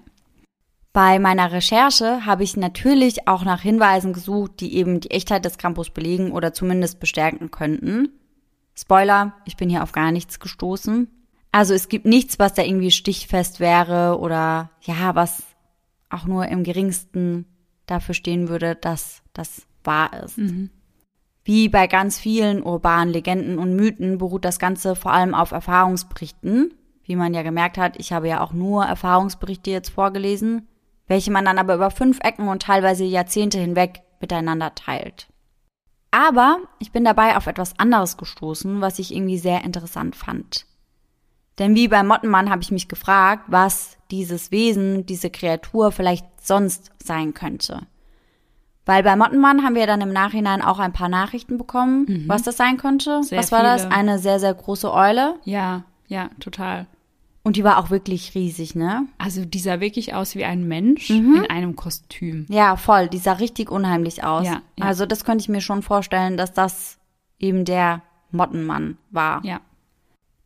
[0.92, 5.56] Bei meiner Recherche habe ich natürlich auch nach Hinweisen gesucht, die eben die Echtheit des
[5.56, 8.10] Campus belegen oder zumindest bestärken könnten.
[8.74, 11.08] Spoiler, ich bin hier auf gar nichts gestoßen.
[11.50, 15.42] Also es gibt nichts, was da irgendwie stichfest wäre oder ja, was
[16.10, 17.46] auch nur im geringsten
[17.86, 20.38] dafür stehen würde, dass das wahr ist.
[21.44, 26.74] Wie bei ganz vielen urbanen Legenden und Mythen beruht das Ganze vor allem auf Erfahrungsberichten.
[27.04, 30.68] Wie man ja gemerkt hat, ich habe ja auch nur Erfahrungsberichte jetzt vorgelesen,
[31.08, 35.26] welche man dann aber über fünf Ecken und teilweise Jahrzehnte hinweg miteinander teilt.
[36.12, 40.66] Aber ich bin dabei auf etwas anderes gestoßen, was ich irgendwie sehr interessant fand.
[41.58, 46.90] Denn wie beim Mottenmann habe ich mich gefragt, was dieses Wesen, diese Kreatur vielleicht sonst
[47.02, 47.86] sein könnte.
[48.84, 52.56] Weil bei Mottenmann haben wir dann im Nachhinein auch ein paar Nachrichten bekommen, was das
[52.56, 53.22] sein könnte.
[53.22, 53.82] Sehr was war das?
[53.82, 53.94] viele.
[53.94, 55.36] Eine sehr, sehr große Eule.
[55.44, 56.86] Ja, ja, total.
[57.44, 59.06] Und die war auch wirklich riesig, ne?
[59.18, 62.46] Also die sah wirklich aus wie ein Mensch in einem Kostüm.
[62.48, 63.08] Ja, voll.
[63.08, 64.46] Die sah richtig unheimlich aus.
[64.46, 64.84] Ja, ja.
[64.84, 66.98] Also das könnte ich mir schon vorstellen, dass das
[67.40, 69.44] eben der Mottenmann war.
[69.44, 69.60] Ja.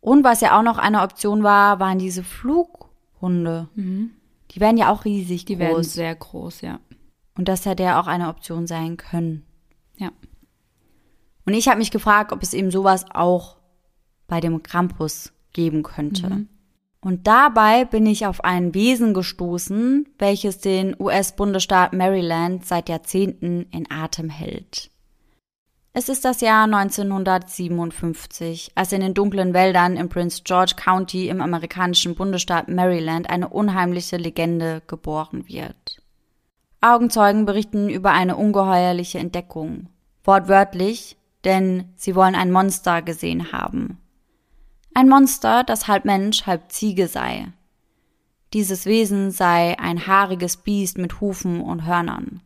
[0.00, 3.68] Und was ja auch noch eine Option war, waren diese Flughunde.
[4.56, 5.46] Die werden ja auch riesig Mhm.
[5.46, 5.68] Die groß.
[5.68, 6.80] werden sehr groß, ja.
[7.36, 9.44] Und das hätte ja auch eine Option sein können.
[9.96, 10.10] Ja.
[11.44, 13.58] Und ich habe mich gefragt, ob es eben sowas auch
[14.26, 16.46] bei dem Krampus geben könnte.
[17.00, 23.88] Und dabei bin ich auf ein Wesen gestoßen, welches den US-Bundesstaat Maryland seit Jahrzehnten in
[23.90, 24.90] Atem hält.
[25.98, 31.40] Es ist das Jahr 1957, als in den dunklen Wäldern im Prince George County im
[31.40, 36.02] amerikanischen Bundesstaat Maryland eine unheimliche Legende geboren wird.
[36.82, 39.88] Augenzeugen berichten über eine ungeheuerliche Entdeckung.
[40.22, 43.96] Wortwörtlich, denn sie wollen ein Monster gesehen haben.
[44.92, 47.54] Ein Monster, das halb Mensch, halb Ziege sei.
[48.52, 52.42] Dieses Wesen sei ein haariges Biest mit Hufen und Hörnern.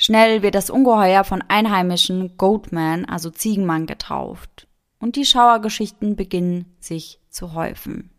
[0.00, 4.68] Schnell wird das Ungeheuer von Einheimischen Goatman, also Ziegenmann, getauft.
[5.00, 8.10] Und die Schauergeschichten beginnen sich zu häufen.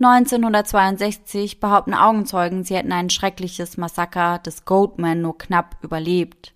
[0.00, 6.54] 1962 behaupten Augenzeugen, sie hätten ein schreckliches Massaker des Goatman nur knapp überlebt.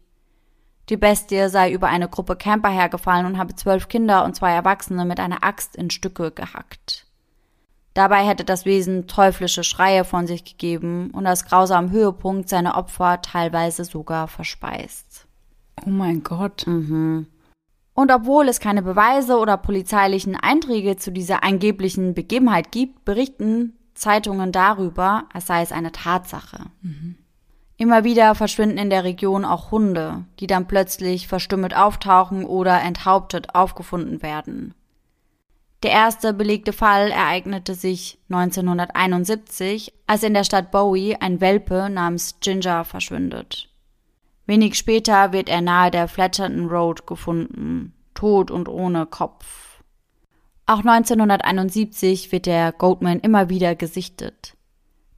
[0.88, 5.04] Die Bestie sei über eine Gruppe Camper hergefallen und habe zwölf Kinder und zwei Erwachsene
[5.04, 7.06] mit einer Axt in Stücke gehackt.
[7.94, 13.20] Dabei hätte das Wesen teuflische Schreie von sich gegeben und als grausamen Höhepunkt seine Opfer
[13.20, 15.26] teilweise sogar verspeist.
[15.84, 16.66] Oh mein Gott.
[17.94, 24.52] Und obwohl es keine Beweise oder polizeilichen Einträge zu dieser angeblichen Begebenheit gibt, berichten Zeitungen
[24.52, 26.70] darüber, als sei es eine Tatsache.
[27.76, 33.54] Immer wieder verschwinden in der Region auch Hunde, die dann plötzlich verstümmelt auftauchen oder enthauptet
[33.54, 34.72] aufgefunden werden.
[35.82, 42.38] Der erste belegte Fall ereignete sich 1971, als in der Stadt Bowie ein Welpe namens
[42.38, 43.68] Ginger verschwindet.
[44.46, 49.82] Wenig später wird er nahe der Fletcherton Road gefunden, tot und ohne Kopf.
[50.66, 54.56] Auch 1971 wird der Goatman immer wieder gesichtet.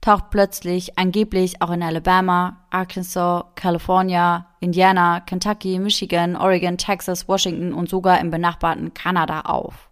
[0.01, 7.89] Taucht plötzlich angeblich auch in Alabama, Arkansas, California, Indiana, Kentucky, Michigan, Oregon, Texas, Washington und
[7.89, 9.89] sogar im benachbarten Kanada auf.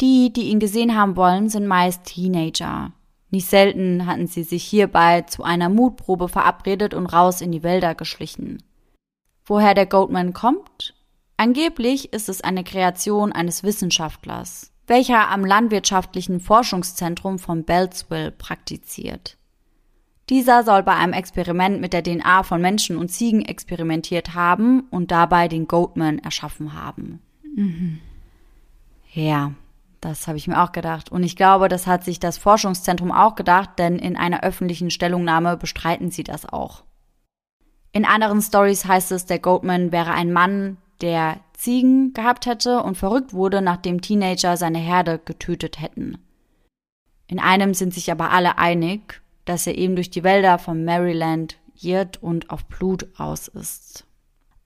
[0.00, 2.92] Die, die ihn gesehen haben wollen, sind meist Teenager.
[3.30, 7.94] Nicht selten hatten sie sich hierbei zu einer Mutprobe verabredet und raus in die Wälder
[7.94, 8.62] geschlichen.
[9.44, 10.94] Woher der Goatman kommt?
[11.36, 19.36] Angeblich ist es eine Kreation eines Wissenschaftlers, welcher am landwirtschaftlichen Forschungszentrum von Beltsville praktiziert.
[20.28, 25.10] Dieser soll bei einem Experiment mit der DNA von Menschen und Ziegen experimentiert haben und
[25.10, 27.20] dabei den Goatman erschaffen haben.
[29.12, 29.52] Ja,
[30.06, 31.10] das habe ich mir auch gedacht.
[31.10, 35.56] Und ich glaube, das hat sich das Forschungszentrum auch gedacht, denn in einer öffentlichen Stellungnahme
[35.56, 36.84] bestreiten sie das auch.
[37.92, 42.96] In anderen Stories heißt es, der Goatman wäre ein Mann, der Ziegen gehabt hätte und
[42.96, 46.18] verrückt wurde, nachdem Teenager seine Herde getötet hätten.
[47.26, 51.56] In einem sind sich aber alle einig, dass er eben durch die Wälder von Maryland
[51.80, 54.06] irrt und auf Blut aus ist.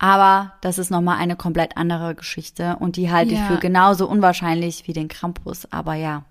[0.02, 3.40] Aber das ist nochmal eine komplett andere Geschichte und die halte Ja.
[3.42, 5.70] ich für genauso unwahrscheinlich wie den Krampus.
[5.70, 6.24] Aber ja.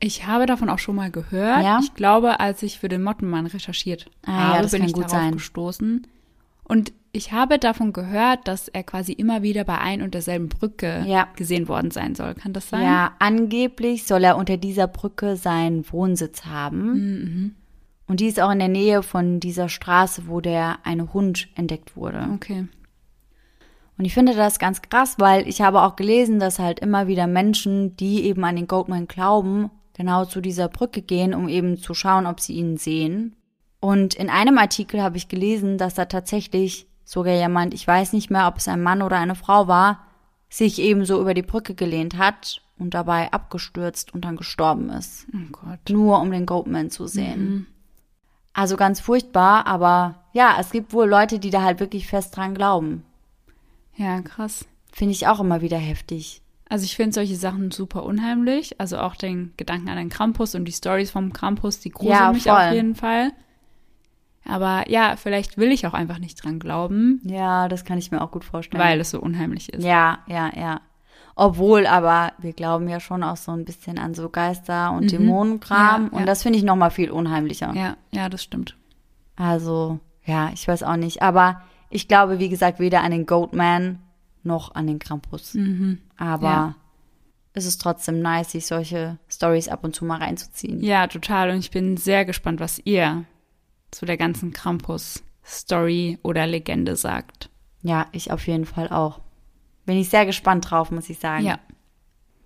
[0.00, 1.62] Ich habe davon auch schon mal gehört.
[1.62, 1.78] Ja?
[1.80, 4.94] Ich glaube, als ich für den Mottenmann recherchiert Ah, ja, habe, das bin kann ich
[4.94, 5.32] gut darauf sein.
[5.34, 6.06] gestoßen.
[6.64, 11.04] Und ich habe davon gehört, dass er quasi immer wieder bei ein und derselben Brücke
[11.06, 11.28] Ja.
[11.36, 12.34] gesehen worden sein soll.
[12.34, 12.82] Kann das sein?
[12.82, 16.92] Ja, angeblich soll er unter dieser Brücke seinen Wohnsitz haben.
[16.94, 17.54] Mhm.
[18.08, 21.96] Und die ist auch in der Nähe von dieser Straße, wo der eine Hund entdeckt
[21.96, 22.28] wurde.
[22.34, 22.66] Okay.
[24.02, 27.28] Und ich finde das ganz krass, weil ich habe auch gelesen, dass halt immer wieder
[27.28, 31.94] Menschen, die eben an den Goatman glauben, genau zu dieser Brücke gehen, um eben zu
[31.94, 33.36] schauen, ob sie ihn sehen.
[33.78, 38.28] Und in einem Artikel habe ich gelesen, dass da tatsächlich sogar jemand, ich weiß nicht
[38.28, 40.00] mehr, ob es ein Mann oder eine Frau war,
[40.48, 45.28] sich eben so über die Brücke gelehnt hat und dabei abgestürzt und dann gestorben ist.
[45.32, 45.78] Oh Gott.
[45.90, 47.68] Nur um den Goatman zu sehen.
[48.52, 52.56] Also ganz furchtbar, aber ja, es gibt wohl Leute, die da halt wirklich fest dran
[52.56, 53.04] glauben.
[53.96, 54.66] Ja, krass.
[54.92, 56.42] Finde ich auch immer wieder heftig.
[56.68, 58.80] Also ich finde solche Sachen super unheimlich.
[58.80, 62.32] Also auch den Gedanken an den Krampus und die Stories vom Krampus, die gruseln Ja,
[62.32, 63.32] mich auf jeden Fall.
[64.44, 68.22] Aber ja, vielleicht will ich auch einfach nicht dran glauben, Ja, das kann ich mir
[68.22, 68.82] auch gut vorstellen.
[68.82, 69.84] weil es so unheimlich ist.
[69.84, 70.80] Ja, ja, ja.
[71.34, 76.02] Obwohl, aber wir glauben ja schon auch so ein bisschen an so Geister und Dämonenkram.
[76.02, 76.06] Mhm.
[76.08, 76.26] Ja, und ja.
[76.26, 77.72] das finde ich noch mal viel unheimlicher.
[77.74, 78.76] Ja, ja, das stimmt.
[79.36, 81.22] Also, ja, ich weiß auch nicht.
[81.22, 81.62] Aber
[81.92, 83.98] ich glaube, wie gesagt, weder an den Goatman
[84.42, 85.56] noch an den Krampus.
[86.16, 86.74] Aber Ja.
[87.52, 90.82] es ist trotzdem nice, sich solche Stories ab und zu mal reinzuziehen.
[90.82, 91.50] Ja, total.
[91.50, 93.24] Und ich bin sehr gespannt, was ihr
[93.90, 97.50] zu der ganzen Krampus-Story oder Legende sagt.
[97.82, 99.20] Ja, ich auf jeden Fall auch.
[99.86, 101.44] Bin ich sehr gespannt drauf, muss ich sagen.
[101.44, 101.58] Ja.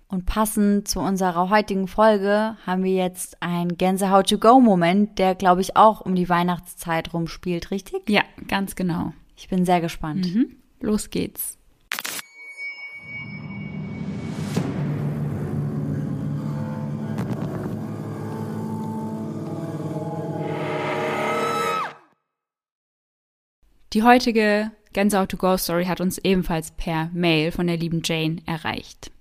[0.09, 6.01] Und passend zu unserer heutigen Folge haben wir jetzt einen Gänsehaut-to-go-Moment, der, glaube ich, auch
[6.01, 8.09] um die Weihnachtszeit rumspielt, richtig?
[8.09, 9.13] Ja, ganz genau.
[9.37, 10.33] Ich bin sehr gespannt.
[10.33, 10.57] Mhm.
[10.81, 11.57] Los geht's.
[23.93, 28.41] Die heutige Gänsehaut to Go Story hat uns ebenfalls per Mail von der lieben Jane
[28.45, 29.11] erreicht.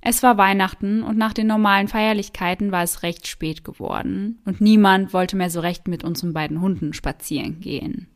[0.00, 5.14] Es war Weihnachten und nach den normalen Feierlichkeiten war es recht spät geworden und niemand
[5.14, 8.13] wollte mehr so recht mit unseren beiden Hunden spazieren gehen.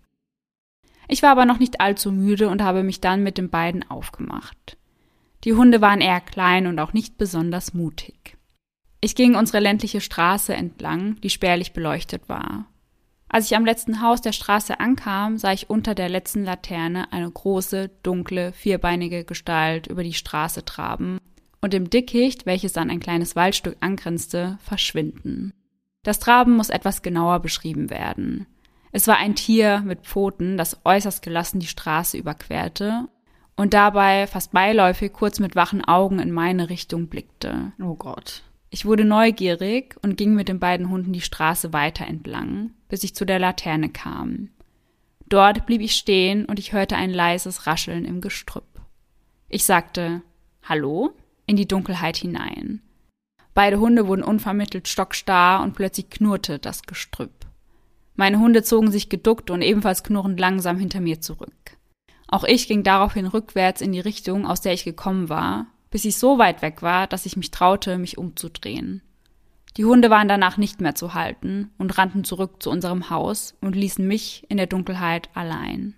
[1.09, 4.77] Ich war aber noch nicht allzu müde und habe mich dann mit den beiden aufgemacht.
[5.45, 8.37] Die Hunde waren eher klein und auch nicht besonders mutig.
[9.01, 12.67] Ich ging unsere ländliche Straße entlang, die spärlich beleuchtet war.
[13.29, 17.31] Als ich am letzten Haus der Straße ankam, sah ich unter der letzten Laterne eine
[17.31, 21.19] große, dunkle, vierbeinige Gestalt über die Straße traben
[21.61, 25.53] und im Dickicht, welches an ein kleines Waldstück angrenzte, verschwinden.
[26.03, 28.47] Das Traben muss etwas genauer beschrieben werden.
[28.93, 33.09] Es war ein Tier mit Pfoten, das äußerst gelassen die Straße überquerte
[33.57, 37.72] und dabei fast beiläufig kurz mit wachen Augen in meine Richtung blickte.
[37.80, 38.43] Oh Gott.
[38.70, 43.14] Ich wurde neugierig und ging mit den beiden Hunden die Straße weiter entlang, bis ich
[43.14, 44.51] zu der Laterne kam.
[45.26, 48.80] Dort blieb ich stehen und ich hörte ein leises Rascheln im Gestrüpp.
[49.49, 50.22] Ich sagte
[50.62, 51.11] Hallo
[51.47, 52.82] in die Dunkelheit hinein.
[53.55, 57.38] Beide Hunde wurden unvermittelt stockstarr und plötzlich knurrte das Gestrüpp.
[58.19, 61.79] Meine Hunde zogen sich geduckt und ebenfalls knurrend langsam hinter mir zurück.
[62.27, 66.19] Auch ich ging daraufhin rückwärts in die Richtung, aus der ich gekommen war, bis ich
[66.19, 69.03] so weit weg war, dass ich mich traute, mich umzudrehen.
[69.77, 73.77] Die Hunde waren danach nicht mehr zu halten und rannten zurück zu unserem Haus und
[73.77, 75.95] ließen mich in der Dunkelheit allein.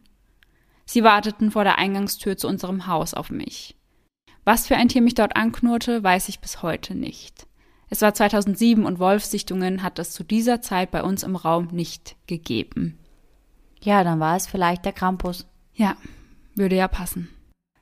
[0.85, 3.77] Sie warteten vor der Eingangstür zu unserem Haus auf mich.
[4.45, 7.47] Was für ein Tier mich dort anknurrte, weiß ich bis heute nicht.
[7.91, 12.17] Es war 2007 und Wolfsichtungen hat es zu dieser Zeit bei uns im Raum nicht
[12.27, 12.99] gegeben.
[13.83, 15.47] Ja, dann war es vielleicht der Krampus.
[15.75, 15.97] Ja,
[16.55, 17.29] würde ja passen.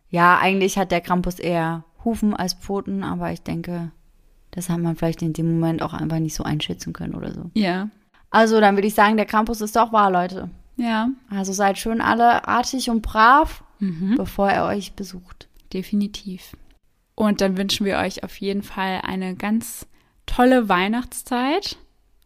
[0.09, 3.92] Ja, eigentlich hat der Krampus eher Hufen als Pfoten, aber ich denke,
[4.50, 7.50] das hat man vielleicht in dem Moment auch einfach nicht so einschätzen können oder so.
[7.54, 7.90] Ja.
[8.30, 10.48] Also, dann würde ich sagen, der Krampus ist doch wahr, Leute.
[10.76, 14.14] Ja, Also seid schön alle artig und brav, mhm.
[14.16, 15.48] bevor er euch besucht.
[15.72, 16.56] definitiv.
[17.14, 19.86] Und dann wünschen wir euch auf jeden Fall eine ganz
[20.29, 21.76] tolle Weihnachtszeit.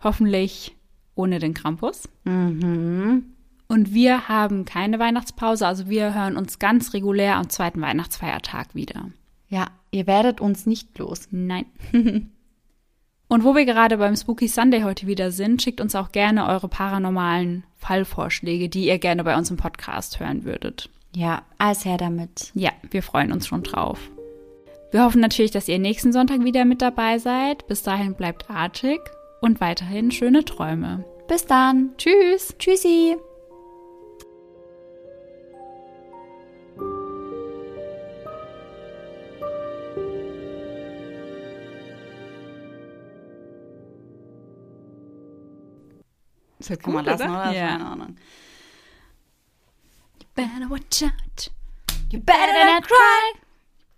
[0.03, 0.77] Hoffentlich
[1.15, 2.09] ohne den Krampus.
[2.25, 3.33] Mhm.
[3.69, 9.07] Und wir haben keine Weihnachtspause, also wir hören uns ganz regulär am zweiten Weihnachtsfeiertag wieder.
[9.49, 11.29] Ja, ihr werdet uns nicht los.
[11.31, 11.67] Nein.
[13.29, 16.69] Und wo wir gerade beim Spooky Sunday heute wieder sind, schickt uns auch gerne eure
[16.69, 20.91] paranormalen Fallvorschläge, die ihr gerne bei uns im Podcast hören würdet.
[21.17, 22.51] Ja, alles her damit.
[22.55, 23.99] Ja, wir freuen uns schon drauf.
[24.93, 27.67] Wir hoffen natürlich, dass ihr nächsten Sonntag wieder mit dabei seid.
[27.67, 29.01] Bis dahin bleibt artig
[29.41, 31.07] und weiterhin schöne Träume.
[31.29, 31.95] Bis dann.
[31.97, 32.55] Tschüss.
[32.59, 33.17] Tschüssi.
[46.59, 47.51] Ist ja Kann man lassen, oder?
[47.51, 47.69] Ja.
[47.69, 48.17] Keine Ahnung.
[50.21, 51.51] You better watch out.
[52.11, 53.52] You better not cry.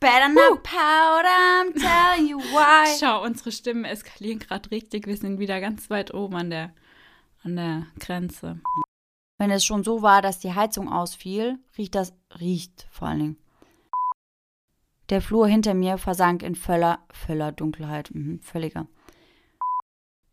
[0.05, 2.95] Better not pout, I'm telling you why.
[3.01, 5.07] Schau, unsere Stimmen eskalieren gerade richtig.
[5.07, 6.75] Wir sind wieder ganz weit oben an der,
[7.43, 8.61] an der Grenze.
[9.39, 13.39] Wenn es schon so war, dass die Heizung ausfiel, riecht das, riecht vor allen Dingen.
[15.09, 18.87] Der Flur hinter mir versank in völler, völler Dunkelheit, mhm, völliger.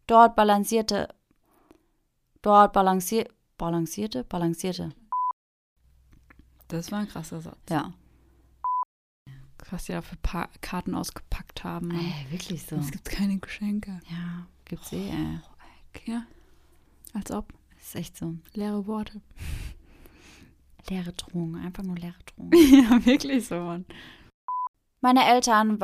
[0.06, 1.16] Dort balancierte,
[2.42, 3.26] dort balancier,
[3.58, 4.90] balancierte, balancierte,
[6.68, 7.58] Das war ein krasser Satz.
[7.70, 7.94] ja.
[9.72, 11.92] Was die da für pa Karten ausgepackt haben.
[11.92, 12.76] Ey, wirklich so.
[12.76, 14.00] Es gibt keine Geschenke.
[14.10, 15.40] Ja, gibt's eh, ey.
[16.06, 16.26] Ja.
[17.14, 17.54] Als ob.
[17.80, 18.36] Ist echt so.
[18.54, 19.22] Leere Worte.
[20.90, 22.52] Leere Drohung, einfach nur leere Drohung.
[22.54, 23.86] ja, wirklich so, Mann.
[25.00, 25.80] Meine Eltern,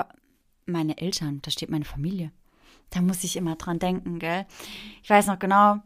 [0.66, 2.32] meine Eltern, da steht meine Familie.
[2.90, 4.46] Da muss ich immer dran denken, gell?
[5.02, 5.82] Ich weiß noch genau,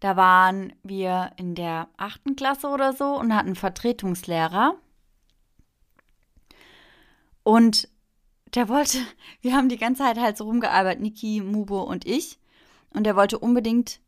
[0.00, 4.74] da waren wir in der achten Klasse oder so und hatten einen Vertretungslehrer.
[7.42, 7.88] Und
[8.54, 8.98] der wollte,
[9.40, 12.38] wir haben die ganze Zeit halt so rumgearbeitet, Niki, Mubo und ich.
[12.90, 14.00] Und der wollte unbedingt,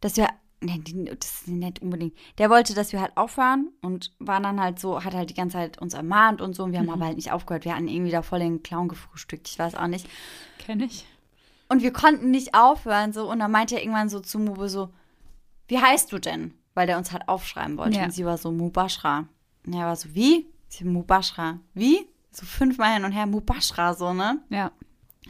[0.00, 0.28] dass wir,
[0.60, 4.80] nee, das ist nicht unbedingt, der wollte, dass wir halt aufhören und war dann halt
[4.80, 6.64] so, hat halt die ganze Zeit uns ermahnt und so.
[6.64, 7.64] Und wir haben aber halt nicht aufgehört.
[7.64, 10.08] Wir hatten irgendwie da voll den Clown gefrühstückt, ich weiß auch nicht.
[10.58, 11.06] Kenne ich.
[11.68, 13.30] Und wir konnten nicht aufhören so.
[13.30, 14.90] Und dann meinte er irgendwann so zu Mube so,
[15.68, 16.52] wie heißt du denn?
[16.74, 17.98] Weil der uns halt aufschreiben wollte.
[17.98, 18.04] Ja.
[18.04, 19.26] Und sie war so, Mubashra.
[19.64, 20.46] Und er war so, wie?
[20.80, 21.60] Mubashra.
[21.74, 22.08] Wie?
[22.30, 24.40] So fünfmal hin und her, Mubashra, so, ne?
[24.48, 24.72] Ja.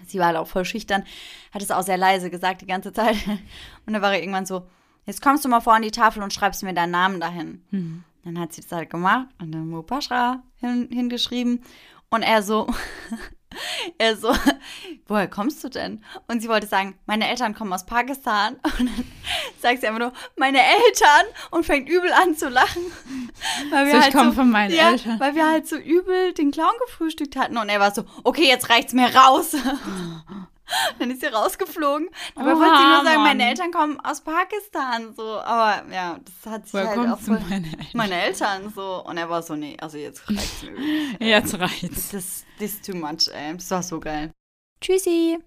[0.06, 1.04] Sie war halt auch voll schüchtern,
[1.52, 3.16] hat es auch sehr leise gesagt die ganze Zeit.
[3.86, 4.66] Und dann war er irgendwann so,
[5.04, 7.62] jetzt kommst du mal vor an die Tafel und schreibst mir deinen Namen dahin.
[7.70, 8.04] Mhm.
[8.24, 11.62] Dann hat sie das halt gemacht und dann Mubashra hin, hingeschrieben.
[12.08, 12.68] Und er so,
[13.98, 14.34] er so,
[15.06, 16.04] woher kommst du denn?
[16.28, 18.54] Und sie wollte sagen, meine Eltern kommen aus Pakistan.
[18.78, 19.04] Und dann
[19.60, 22.82] sagt sie einfach nur, meine Eltern und fängt übel an zu lachen.
[23.70, 25.20] Weil So, ich komme von meinen ja, Eltern.
[25.20, 27.56] Weil wir halt so übel den Clown gefrühstückt hatten.
[27.56, 29.54] Und er war so, okay, jetzt reicht's mir raus.
[30.98, 32.08] Dann ist sie rausgeflogen.
[32.34, 33.36] Aber Oha, wollte sie nur sagen, Mann.
[33.38, 35.14] meine Eltern kommen aus Pakistan.
[35.14, 37.86] So, aber ja, das hat sich Woher halt auch voll meine Eltern?
[37.94, 39.04] meine Eltern so.
[39.04, 41.16] Und er war so, nee, also jetzt reicht's mir.
[41.26, 42.10] Jetzt reicht's.
[42.10, 43.54] Das, das ist too much, ey.
[43.56, 44.30] Das war so geil.
[44.80, 45.38] Tschüssi.